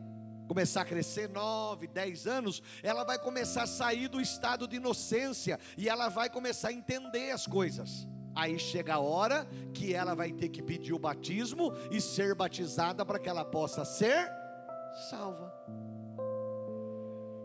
começar 0.47 0.81
a 0.81 0.85
crescer, 0.85 1.29
9, 1.29 1.87
10 1.87 2.27
anos, 2.27 2.61
ela 2.83 3.03
vai 3.03 3.17
começar 3.17 3.63
a 3.63 3.67
sair 3.67 4.07
do 4.07 4.21
estado 4.21 4.67
de 4.67 4.75
inocência 4.75 5.59
e 5.75 5.89
ela 5.89 6.09
vai 6.09 6.29
começar 6.29 6.67
a 6.67 6.73
entender 6.73 7.31
as 7.31 7.47
coisas. 7.47 8.07
Aí 8.35 8.59
chega 8.59 8.93
a 8.93 8.99
hora 8.99 9.47
que 9.73 9.95
ela 9.95 10.13
vai 10.13 10.31
ter 10.31 10.49
que 10.49 10.61
pedir 10.61 10.93
o 10.93 10.99
batismo 10.99 11.73
e 11.89 11.99
ser 11.99 12.35
batizada 12.35 13.03
para 13.03 13.17
que 13.17 13.27
ela 13.27 13.43
possa 13.43 13.83
ser 13.83 14.44
salva. 15.09 15.53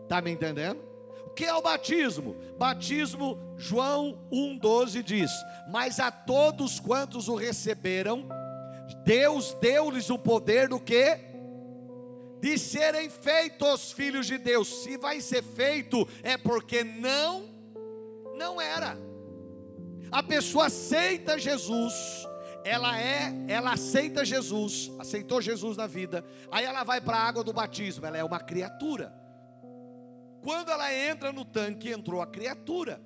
Está 0.03 0.21
me 0.21 0.31
entendendo? 0.31 0.81
O 1.25 1.29
que 1.29 1.45
é 1.45 1.53
o 1.53 1.61
batismo? 1.61 2.35
Batismo, 2.57 3.37
João 3.55 4.19
1,12 4.31 5.01
diz: 5.01 5.31
Mas 5.69 5.99
a 5.99 6.11
todos 6.11 6.79
quantos 6.79 7.27
o 7.27 7.35
receberam, 7.35 8.27
Deus 9.05 9.53
deu-lhes 9.61 10.09
o 10.09 10.19
poder 10.19 10.67
do 10.67 10.79
que? 10.79 11.17
De 12.41 12.57
serem 12.57 13.09
feitos 13.09 13.91
filhos 13.91 14.25
de 14.27 14.37
Deus. 14.37 14.83
Se 14.83 14.97
vai 14.97 15.21
ser 15.21 15.43
feito, 15.43 16.07
é 16.23 16.37
porque 16.37 16.83
não, 16.83 17.45
não 18.35 18.59
era. 18.59 18.97
A 20.11 20.21
pessoa 20.21 20.65
aceita 20.65 21.39
Jesus, 21.39 22.27
ela 22.63 22.99
é, 22.99 23.33
ela 23.47 23.73
aceita 23.73 24.23
Jesus, 24.23 24.91
aceitou 24.99 25.41
Jesus 25.41 25.77
na 25.77 25.87
vida, 25.87 26.23
aí 26.51 26.65
ela 26.65 26.83
vai 26.83 27.01
para 27.01 27.17
a 27.17 27.27
água 27.27 27.43
do 27.43 27.53
batismo, 27.53 28.05
ela 28.05 28.17
é 28.17 28.23
uma 28.23 28.39
criatura. 28.39 29.13
Quando 30.41 30.69
ela 30.69 30.93
entra 30.93 31.31
no 31.31 31.45
tanque, 31.45 31.89
entrou 31.89 32.21
a 32.21 32.27
criatura. 32.27 33.01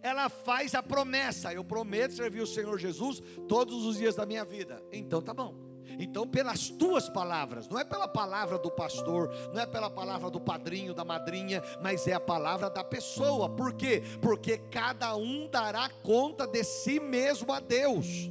Ela 0.00 0.28
faz 0.28 0.74
a 0.74 0.82
promessa: 0.82 1.52
eu 1.52 1.64
prometo 1.64 2.14
servir 2.14 2.40
o 2.40 2.46
Senhor 2.46 2.78
Jesus 2.78 3.20
todos 3.48 3.84
os 3.84 3.96
dias 3.96 4.14
da 4.14 4.24
minha 4.24 4.44
vida. 4.44 4.82
Então 4.92 5.20
tá 5.20 5.34
bom. 5.34 5.66
Então, 5.98 6.28
pelas 6.28 6.68
tuas 6.68 7.08
palavras, 7.08 7.66
não 7.66 7.78
é 7.78 7.84
pela 7.84 8.06
palavra 8.06 8.58
do 8.58 8.70
pastor, 8.70 9.32
não 9.52 9.60
é 9.60 9.66
pela 9.66 9.90
palavra 9.90 10.30
do 10.30 10.38
padrinho, 10.38 10.94
da 10.94 11.04
madrinha, 11.04 11.62
mas 11.82 12.06
é 12.06 12.12
a 12.12 12.20
palavra 12.20 12.68
da 12.68 12.84
pessoa. 12.84 13.48
Por 13.48 13.72
quê? 13.72 14.02
Porque 14.20 14.58
cada 14.58 15.16
um 15.16 15.48
dará 15.48 15.88
conta 16.02 16.46
de 16.46 16.62
si 16.62 17.00
mesmo 17.00 17.52
a 17.52 17.58
Deus. 17.58 18.30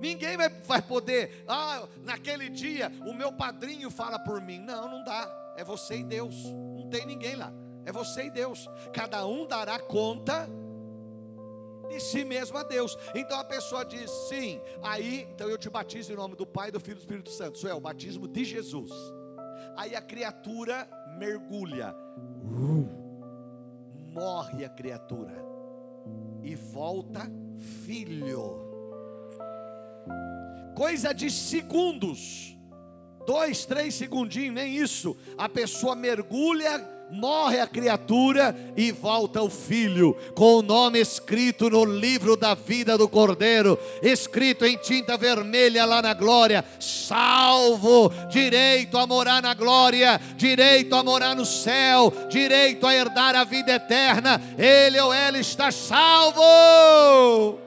Ninguém 0.00 0.36
vai, 0.36 0.48
vai 0.48 0.80
poder, 0.80 1.44
ah, 1.46 1.86
naquele 2.02 2.48
dia 2.48 2.90
o 3.06 3.12
meu 3.12 3.30
padrinho 3.30 3.90
fala 3.90 4.18
por 4.18 4.40
mim. 4.40 4.58
Não, 4.58 4.88
não 4.90 5.04
dá. 5.04 5.52
É 5.56 5.62
você 5.62 5.98
e 5.98 6.02
Deus. 6.02 6.34
Não 6.44 6.88
tem 6.88 7.04
ninguém 7.04 7.36
lá. 7.36 7.52
É 7.84 7.92
você 7.92 8.24
e 8.24 8.30
Deus. 8.30 8.68
Cada 8.94 9.26
um 9.26 9.46
dará 9.46 9.78
conta 9.78 10.48
de 11.90 12.00
si 12.00 12.24
mesmo 12.24 12.56
a 12.56 12.62
Deus. 12.62 12.96
Então 13.14 13.38
a 13.38 13.44
pessoa 13.44 13.84
diz 13.84 14.10
sim. 14.28 14.60
Aí, 14.82 15.28
então 15.32 15.48
eu 15.48 15.58
te 15.58 15.68
batizo 15.68 16.12
em 16.12 16.16
nome 16.16 16.34
do 16.34 16.46
Pai, 16.46 16.70
do 16.70 16.80
Filho 16.80 16.92
e 16.92 16.96
do 16.96 17.00
Espírito 17.00 17.30
Santo. 17.30 17.56
Isso 17.56 17.68
é 17.68 17.74
o 17.74 17.80
batismo 17.80 18.26
de 18.26 18.44
Jesus. 18.44 18.90
Aí 19.76 19.94
a 19.94 20.00
criatura 20.00 20.88
mergulha. 21.18 21.94
morre 24.08 24.64
a 24.64 24.68
criatura. 24.70 25.44
E 26.42 26.54
volta 26.54 27.30
filho 27.84 28.69
coisa 30.80 31.12
de 31.12 31.30
segundos. 31.30 32.56
dois, 33.26 33.66
três 33.66 33.94
segundinhos, 33.94 34.54
nem 34.54 34.74
isso. 34.74 35.14
A 35.36 35.46
pessoa 35.46 35.94
mergulha 35.94 36.82
morre 37.10 37.60
a 37.60 37.66
criatura 37.66 38.56
e 38.74 38.90
volta 38.90 39.42
o 39.42 39.50
filho, 39.50 40.16
com 40.34 40.54
o 40.54 40.62
nome 40.62 40.98
escrito 40.98 41.68
no 41.68 41.84
livro 41.84 42.34
da 42.34 42.54
vida 42.54 42.96
do 42.96 43.06
Cordeiro, 43.06 43.78
escrito 44.02 44.64
em 44.64 44.78
tinta 44.78 45.18
vermelha 45.18 45.84
lá 45.84 46.00
na 46.00 46.14
glória: 46.14 46.64
salvo, 46.80 48.10
direito 48.30 48.96
a 48.96 49.06
morar 49.06 49.42
na 49.42 49.52
glória, 49.52 50.18
direito 50.34 50.96
a 50.96 51.02
morar 51.02 51.36
no 51.36 51.44
céu, 51.44 52.10
direito 52.30 52.86
a 52.86 52.94
herdar 52.94 53.36
a 53.36 53.44
vida 53.44 53.72
eterna. 53.72 54.40
Ele 54.56 54.98
ou 54.98 55.12
ela 55.12 55.38
está 55.38 55.70
salvo. 55.70 57.58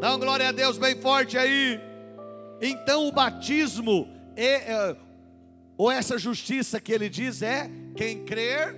Dá 0.00 0.14
um 0.14 0.18
glória 0.18 0.48
a 0.48 0.52
Deus 0.52 0.78
bem 0.78 0.96
forte 0.96 1.36
aí. 1.36 1.89
Então 2.60 3.08
o 3.08 3.12
batismo 3.12 4.08
é, 4.36 4.72
é 4.72 4.96
ou 5.80 5.90
essa 5.90 6.18
justiça 6.18 6.78
que 6.78 6.92
ele 6.92 7.08
diz 7.08 7.40
é: 7.40 7.70
quem 7.96 8.22
crer 8.22 8.76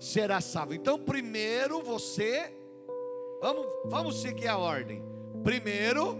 será 0.00 0.40
salvo. 0.40 0.74
Então, 0.74 0.98
primeiro 0.98 1.80
você, 1.80 2.52
vamos, 3.40 3.66
vamos 3.84 4.20
seguir 4.20 4.48
a 4.48 4.58
ordem. 4.58 5.00
Primeiro, 5.44 6.18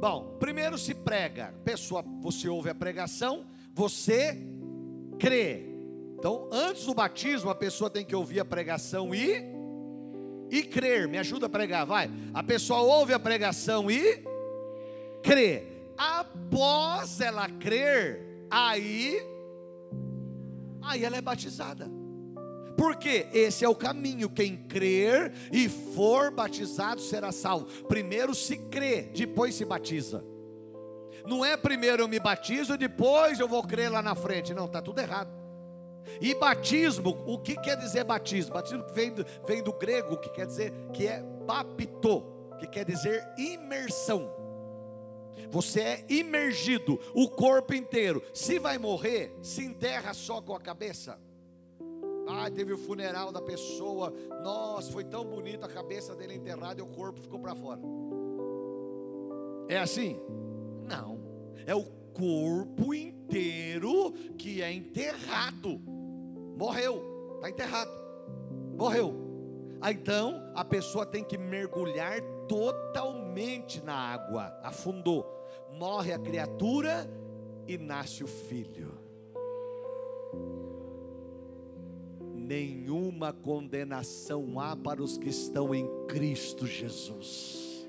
bom, 0.00 0.34
primeiro 0.38 0.78
se 0.78 0.94
prega, 0.94 1.52
pessoa, 1.62 2.02
você 2.22 2.48
ouve 2.48 2.70
a 2.70 2.74
pregação, 2.74 3.44
você 3.74 4.38
crê. 5.18 5.66
Então, 6.18 6.48
antes 6.50 6.86
do 6.86 6.94
batismo, 6.94 7.50
a 7.50 7.54
pessoa 7.54 7.90
tem 7.90 8.02
que 8.02 8.16
ouvir 8.16 8.40
a 8.40 8.46
pregação 8.46 9.14
e 9.14 9.51
e 10.52 10.62
crer. 10.62 11.08
Me 11.08 11.18
ajuda 11.18 11.46
a 11.46 11.48
pregar, 11.48 11.86
vai. 11.86 12.10
A 12.34 12.42
pessoa 12.42 12.80
ouve 12.82 13.14
a 13.14 13.18
pregação 13.18 13.90
e 13.90 14.22
crê 15.22 15.64
após 15.96 17.20
ela 17.20 17.48
crer, 17.48 18.46
aí, 18.50 19.18
aí 20.82 21.04
ela 21.04 21.16
é 21.16 21.20
batizada. 21.20 21.90
Porque 22.76 23.28
esse 23.32 23.64
é 23.64 23.68
o 23.68 23.74
caminho. 23.74 24.28
Quem 24.28 24.56
crer 24.56 25.32
e 25.52 25.68
for 25.68 26.30
batizado 26.30 27.00
será 27.00 27.32
salvo. 27.32 27.66
Primeiro 27.84 28.34
se 28.34 28.56
crê, 28.56 29.02
depois 29.14 29.54
se 29.54 29.64
batiza. 29.64 30.24
Não 31.26 31.44
é 31.44 31.56
primeiro 31.56 32.02
eu 32.02 32.08
me 32.08 32.18
batizo, 32.18 32.76
depois 32.76 33.38
eu 33.38 33.46
vou 33.48 33.62
crer 33.62 33.90
lá 33.90 34.02
na 34.02 34.14
frente. 34.14 34.52
Não, 34.52 34.66
está 34.66 34.82
tudo 34.82 34.98
errado. 34.98 35.41
E 36.20 36.34
batismo, 36.34 37.22
o 37.26 37.38
que 37.38 37.56
quer 37.56 37.76
dizer 37.76 38.04
batismo? 38.04 38.54
Batismo 38.54 38.84
vem 38.92 39.12
do, 39.12 39.24
vem 39.46 39.62
do 39.62 39.72
grego, 39.72 40.16
que 40.16 40.30
quer 40.30 40.46
dizer 40.46 40.72
que 40.92 41.06
é 41.06 41.22
bapto, 41.46 42.24
que 42.58 42.66
quer 42.66 42.84
dizer 42.84 43.26
imersão. 43.38 44.30
Você 45.50 45.80
é 45.80 46.04
imergido, 46.08 46.98
o 47.14 47.28
corpo 47.28 47.74
inteiro. 47.74 48.22
Se 48.32 48.58
vai 48.58 48.78
morrer, 48.78 49.36
se 49.42 49.64
enterra 49.64 50.14
só 50.14 50.40
com 50.40 50.54
a 50.54 50.60
cabeça. 50.60 51.18
Ah, 52.26 52.50
teve 52.50 52.72
o 52.72 52.78
funeral 52.78 53.32
da 53.32 53.42
pessoa. 53.42 54.12
Nossa, 54.42 54.90
foi 54.90 55.04
tão 55.04 55.24
bonito 55.24 55.64
a 55.64 55.68
cabeça 55.68 56.14
dele 56.14 56.34
enterrada 56.34 56.80
e 56.80 56.82
o 56.82 56.86
corpo 56.86 57.20
ficou 57.20 57.38
para 57.38 57.54
fora. 57.54 57.80
É 59.68 59.78
assim? 59.78 60.20
Não. 60.86 61.20
É 61.66 61.74
o 61.74 62.01
corpo 62.12 62.94
inteiro 62.94 64.12
que 64.36 64.62
é 64.62 64.72
enterrado. 64.72 65.78
Morreu, 66.56 67.34
está 67.36 67.50
enterrado. 67.50 67.90
Morreu. 68.76 69.14
Ah, 69.80 69.90
então 69.90 70.52
a 70.54 70.64
pessoa 70.64 71.04
tem 71.04 71.24
que 71.24 71.36
mergulhar 71.36 72.20
totalmente 72.48 73.82
na 73.82 73.94
água, 73.94 74.56
afundou. 74.62 75.26
Morre 75.72 76.12
a 76.12 76.18
criatura 76.18 77.10
e 77.66 77.76
nasce 77.76 78.22
o 78.22 78.26
filho. 78.26 78.92
Nenhuma 82.34 83.32
condenação 83.32 84.60
há 84.60 84.76
para 84.76 85.02
os 85.02 85.16
que 85.16 85.28
estão 85.28 85.74
em 85.74 85.88
Cristo 86.06 86.66
Jesus. 86.66 87.86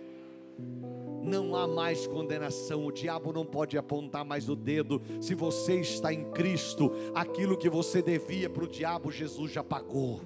Não 1.23 1.55
há 1.55 1.67
mais 1.67 2.05
condenação, 2.05 2.85
o 2.85 2.91
diabo 2.91 3.31
não 3.31 3.45
pode 3.45 3.77
apontar 3.77 4.25
mais 4.25 4.49
o 4.49 4.55
dedo. 4.55 5.01
Se 5.21 5.33
você 5.33 5.79
está 5.79 6.13
em 6.13 6.31
Cristo, 6.31 6.91
aquilo 7.15 7.57
que 7.57 7.69
você 7.69 8.01
devia 8.01 8.49
para 8.49 8.65
o 8.65 8.67
diabo, 8.67 9.11
Jesus 9.11 9.51
já 9.51 9.63
pagou. 9.63 10.21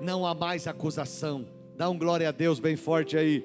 Não 0.00 0.26
há 0.26 0.34
mais 0.34 0.66
acusação 0.66 1.46
Dá 1.76 1.90
um 1.90 1.98
glória 1.98 2.30
a 2.30 2.32
Deus 2.32 2.58
bem 2.58 2.74
forte 2.74 3.18
aí. 3.18 3.44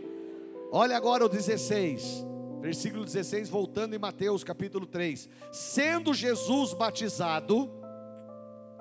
Olha 0.72 0.96
agora 0.96 1.26
o 1.26 1.28
16, 1.28 2.26
versículo 2.62 3.04
16, 3.04 3.50
voltando 3.50 3.94
em 3.94 4.00
Mateus 4.00 4.42
capítulo 4.42 4.86
3. 4.86 5.28
Sendo 5.52 6.14
Jesus 6.14 6.74
batizado, 6.74 7.70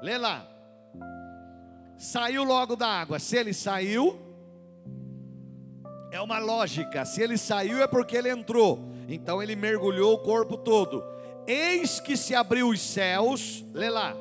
lê 0.00 0.16
lá, 0.16 0.48
saiu 1.98 2.44
logo 2.44 2.76
da 2.76 2.86
água. 2.86 3.18
Se 3.18 3.36
ele 3.36 3.52
saiu, 3.52 4.16
é 6.10 6.20
uma 6.20 6.38
lógica. 6.38 7.04
Se 7.04 7.22
ele 7.22 7.38
saiu, 7.38 7.82
é 7.82 7.86
porque 7.86 8.16
ele 8.16 8.30
entrou. 8.30 8.78
Então 9.08 9.42
ele 9.42 9.56
mergulhou 9.56 10.14
o 10.14 10.18
corpo 10.18 10.56
todo. 10.56 11.04
Eis 11.46 12.00
que 12.00 12.16
se 12.16 12.34
abriu 12.34 12.68
os 12.68 12.80
céus, 12.80 13.64
lê 13.72 13.88
lá 13.88 14.14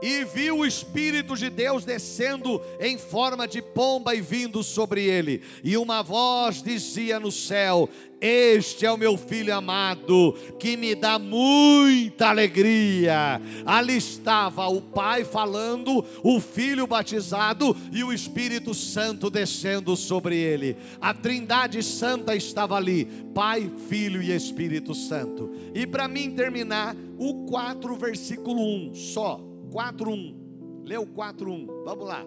e 0.00 0.24
viu 0.24 0.58
o 0.58 0.66
Espírito 0.66 1.36
de 1.36 1.48
Deus 1.48 1.84
descendo 1.84 2.60
em 2.80 2.98
forma 2.98 3.46
de 3.48 3.62
pomba 3.62 4.14
e 4.14 4.20
vindo 4.20 4.62
sobre 4.62 5.04
ele, 5.04 5.42
e 5.64 5.76
uma 5.76 6.02
voz 6.02 6.62
dizia 6.62 7.18
no 7.18 7.32
céu: 7.32 7.88
Este 8.20 8.84
é 8.84 8.92
o 8.92 8.96
meu 8.96 9.16
filho 9.16 9.54
amado, 9.54 10.34
que 10.58 10.76
me 10.76 10.94
dá 10.94 11.18
muita 11.18 12.28
alegria. 12.28 13.40
Ali 13.64 13.96
estava 13.96 14.66
o 14.68 14.82
Pai 14.82 15.24
falando, 15.24 16.04
o 16.22 16.40
Filho 16.40 16.86
batizado 16.86 17.76
e 17.92 18.04
o 18.04 18.12
Espírito 18.12 18.74
Santo 18.74 19.30
descendo 19.30 19.96
sobre 19.96 20.36
ele. 20.36 20.76
A 21.00 21.14
Trindade 21.14 21.82
Santa 21.82 22.36
estava 22.36 22.76
ali: 22.76 23.06
Pai, 23.34 23.70
Filho 23.88 24.22
e 24.22 24.34
Espírito 24.34 24.94
Santo. 24.94 25.50
E 25.74 25.86
para 25.86 26.08
mim 26.08 26.32
terminar, 26.32 26.96
o 27.18 27.46
4, 27.46 27.96
versículo 27.96 28.62
1 28.90 28.94
só 28.94 29.45
4:1. 29.70 30.82
Leu 30.84 31.06
4:1. 31.06 31.66
Vamos 31.84 32.06
lá. 32.06 32.24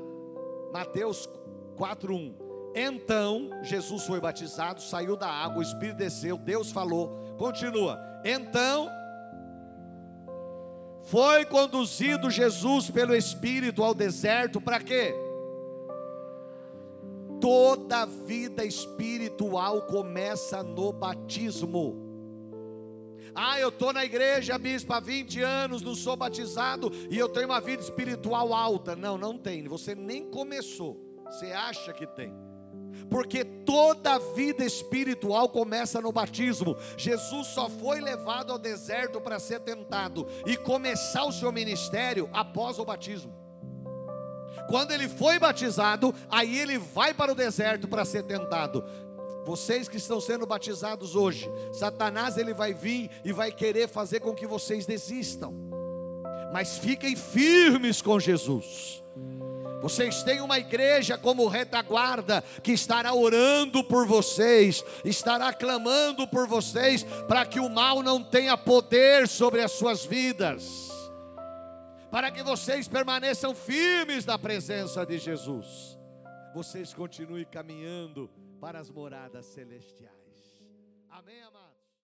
Mateus 0.74 1.30
4:1. 1.76 2.34
Então 2.76 3.50
Jesus 3.64 4.06
foi 4.06 4.20
batizado, 4.20 4.82
saiu 4.82 5.18
da 5.18 5.28
água, 5.28 5.60
o 5.60 5.64
Espírito 5.64 5.98
desceu, 5.98 6.38
Deus 6.38 6.72
falou. 6.72 7.36
Continua. 7.38 8.00
Então 8.24 8.90
foi 11.04 11.46
conduzido 11.46 12.30
Jesus 12.30 12.92
pelo 12.92 13.16
Espírito 13.16 13.84
ao 13.84 13.94
deserto 13.96 14.62
para 14.62 14.80
quê? 14.80 15.16
Toda 17.42 18.06
vida 18.06 18.66
espiritual 18.66 19.84
começa 19.84 20.62
no 20.62 20.92
batismo. 20.92 22.09
Ah, 23.34 23.60
eu 23.60 23.70
estou 23.70 23.94
na 23.94 24.04
igreja, 24.06 24.58
bispo, 24.58 24.94
há 24.94 25.00
20 25.00 25.42
anos, 25.42 25.82
não 25.82 25.96
sou 25.96 26.16
batizado 26.16 26.92
e 27.10 27.18
eu 27.18 27.30
tenho 27.30 27.48
uma 27.48 27.62
vida 27.62 27.82
espiritual 27.82 28.54
alta. 28.54 28.96
Não, 28.96 29.18
não 29.18 29.38
tem. 29.38 29.68
Você 29.68 29.96
nem 29.96 30.30
começou. 30.30 30.98
Você 31.26 31.52
acha 31.52 31.94
que 31.94 32.08
tem. 32.08 32.34
Porque 33.10 33.44
toda 33.44 34.16
a 34.16 34.20
vida 34.20 34.64
espiritual 34.64 35.50
começa 35.50 36.02
no 36.02 36.12
batismo. 36.12 36.76
Jesus 36.98 37.48
só 37.48 37.70
foi 37.70 38.00
levado 38.02 38.52
ao 38.52 38.60
deserto 38.60 39.20
para 39.20 39.40
ser 39.40 39.60
tentado 39.62 40.28
e 40.46 40.56
começar 40.58 41.24
o 41.26 41.32
seu 41.32 41.52
ministério 41.52 42.30
após 42.34 42.78
o 42.78 42.86
batismo. 42.86 43.34
Quando 44.68 44.92
ele 44.92 45.10
foi 45.10 45.40
batizado, 45.40 46.14
aí 46.30 46.60
ele 46.60 46.78
vai 46.78 47.14
para 47.14 47.32
o 47.32 47.36
deserto 47.36 47.88
para 47.88 48.06
ser 48.06 48.24
tentado. 48.24 48.84
Vocês 49.50 49.90
que 49.90 49.98
estão 49.98 50.22
sendo 50.22 50.46
batizados 50.46 51.16
hoje, 51.16 51.50
Satanás 51.74 52.38
ele 52.38 52.54
vai 52.54 52.72
vir 52.72 53.10
e 53.26 53.34
vai 53.34 53.52
querer 53.52 53.90
fazer 53.90 54.20
com 54.20 54.36
que 54.36 54.46
vocês 54.46 54.86
desistam. 54.86 55.52
Mas 56.54 56.78
fiquem 56.78 57.16
firmes 57.16 58.00
com 58.00 58.20
Jesus. 58.20 59.04
Vocês 59.82 60.22
têm 60.22 60.40
uma 60.40 60.60
igreja 60.60 61.18
como 61.18 61.48
retaguarda 61.48 62.44
que 62.62 62.74
estará 62.74 63.12
orando 63.12 63.84
por 63.84 64.06
vocês, 64.06 64.86
estará 65.04 65.52
clamando 65.52 66.28
por 66.28 66.46
vocês 66.46 67.02
para 67.28 67.44
que 67.44 67.60
o 67.60 67.70
mal 67.70 68.04
não 68.04 68.24
tenha 68.24 68.56
poder 68.56 69.28
sobre 69.28 69.64
as 69.64 69.72
suas 69.72 70.06
vidas. 70.06 70.92
Para 72.12 72.30
que 72.30 72.44
vocês 72.44 72.88
permaneçam 72.88 73.56
firmes 73.56 74.28
na 74.28 74.38
presença 74.38 75.04
de 75.08 75.18
Jesus. 75.18 75.98
Vocês 76.54 76.94
continuem 76.94 77.46
caminhando 77.46 78.30
para 78.60 78.80
as 78.80 78.90
moradas 78.90 79.46
celestiais. 79.46 80.62
Amém? 81.10 81.42